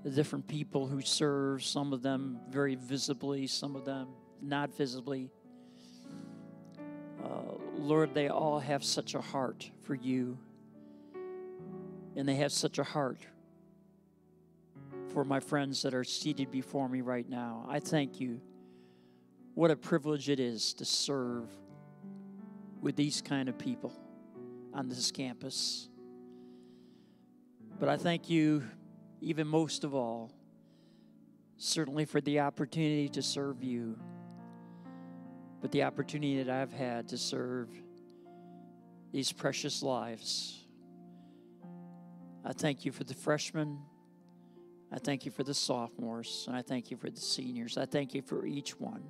the 0.04 0.10
different 0.10 0.46
people 0.46 0.86
who 0.86 1.00
serve, 1.00 1.64
some 1.64 1.92
of 1.92 2.02
them 2.02 2.38
very 2.48 2.76
visibly, 2.76 3.46
some 3.46 3.74
of 3.74 3.84
them 3.84 4.08
not 4.42 4.74
visibly. 4.76 5.30
Uh, 7.22 7.54
Lord, 7.76 8.14
they 8.14 8.28
all 8.28 8.58
have 8.58 8.84
such 8.84 9.14
a 9.14 9.20
heart 9.20 9.70
for 9.82 9.94
you, 9.94 10.38
and 12.16 12.28
they 12.28 12.36
have 12.36 12.52
such 12.52 12.78
a 12.78 12.84
heart 12.84 13.20
for 15.12 15.24
my 15.24 15.40
friends 15.40 15.82
that 15.82 15.94
are 15.94 16.04
seated 16.04 16.50
before 16.50 16.88
me 16.88 17.00
right 17.00 17.28
now. 17.28 17.64
I 17.68 17.80
thank 17.80 18.20
you. 18.20 18.40
What 19.54 19.70
a 19.70 19.76
privilege 19.76 20.28
it 20.28 20.38
is 20.38 20.74
to 20.74 20.84
serve 20.84 21.48
with 22.80 22.94
these 22.94 23.20
kind 23.20 23.48
of 23.48 23.58
people 23.58 23.92
on 24.72 24.88
this 24.88 25.10
campus. 25.10 25.88
But 27.80 27.88
I 27.88 27.96
thank 27.96 28.30
you, 28.30 28.64
even 29.20 29.46
most 29.46 29.82
of 29.84 29.94
all, 29.94 30.30
certainly 31.56 32.04
for 32.04 32.20
the 32.20 32.40
opportunity 32.40 33.08
to 33.10 33.22
serve 33.22 33.62
you 33.62 33.98
but 35.60 35.72
the 35.72 35.82
opportunity 35.82 36.42
that 36.42 36.50
I've 36.50 36.72
had 36.72 37.08
to 37.08 37.18
serve 37.18 37.68
these 39.12 39.32
precious 39.32 39.82
lives. 39.82 40.64
I 42.44 42.52
thank 42.52 42.84
you 42.84 42.92
for 42.92 43.04
the 43.04 43.14
freshmen. 43.14 43.78
I 44.92 44.98
thank 44.98 45.26
you 45.26 45.32
for 45.32 45.42
the 45.42 45.54
sophomores. 45.54 46.44
And 46.46 46.56
I 46.56 46.62
thank 46.62 46.90
you 46.90 46.96
for 46.96 47.10
the 47.10 47.20
seniors. 47.20 47.76
I 47.76 47.86
thank 47.86 48.14
you 48.14 48.22
for 48.22 48.46
each 48.46 48.78
one. 48.78 49.02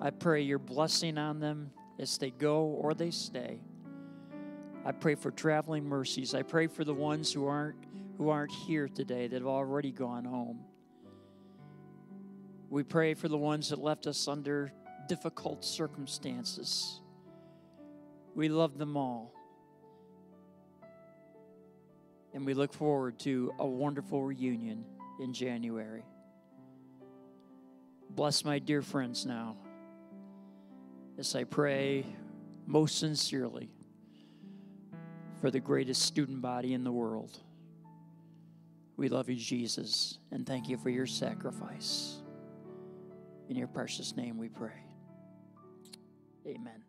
I 0.00 0.10
pray 0.10 0.42
your 0.42 0.58
blessing 0.58 1.18
on 1.18 1.40
them 1.40 1.70
as 1.98 2.18
they 2.18 2.30
go 2.30 2.64
or 2.64 2.94
they 2.94 3.10
stay. 3.10 3.60
I 4.84 4.92
pray 4.92 5.14
for 5.14 5.30
traveling 5.30 5.84
mercies. 5.84 6.34
I 6.34 6.42
pray 6.42 6.66
for 6.66 6.84
the 6.84 6.94
ones 6.94 7.32
who 7.32 7.46
aren't 7.46 7.76
who 8.16 8.30
aren't 8.30 8.52
here 8.52 8.88
today 8.88 9.28
that 9.28 9.36
have 9.36 9.46
already 9.46 9.92
gone 9.92 10.24
home. 10.24 10.58
We 12.68 12.82
pray 12.82 13.14
for 13.14 13.28
the 13.28 13.38
ones 13.38 13.70
that 13.70 13.78
left 13.78 14.08
us 14.08 14.26
under 14.26 14.72
difficult 15.08 15.64
circumstances. 15.64 17.00
We 18.34 18.48
love 18.48 18.78
them 18.78 18.96
all. 18.96 19.34
And 22.34 22.46
we 22.46 22.54
look 22.54 22.72
forward 22.72 23.18
to 23.20 23.52
a 23.58 23.66
wonderful 23.66 24.22
reunion 24.22 24.84
in 25.20 25.32
January. 25.32 26.04
Bless 28.10 28.44
my 28.44 28.58
dear 28.58 28.82
friends 28.82 29.26
now 29.26 29.56
as 31.18 31.34
I 31.34 31.44
pray 31.44 32.06
most 32.66 32.98
sincerely 32.98 33.70
for 35.40 35.50
the 35.50 35.60
greatest 35.60 36.02
student 36.02 36.40
body 36.40 36.74
in 36.74 36.84
the 36.84 36.92
world. 36.92 37.38
We 38.96 39.08
love 39.08 39.28
you, 39.28 39.36
Jesus, 39.36 40.18
and 40.30 40.46
thank 40.46 40.68
you 40.68 40.76
for 40.76 40.90
your 40.90 41.06
sacrifice. 41.06 42.16
In 43.48 43.56
your 43.56 43.68
precious 43.68 44.16
name 44.16 44.36
we 44.36 44.48
pray. 44.48 44.87
Amen. 46.48 46.87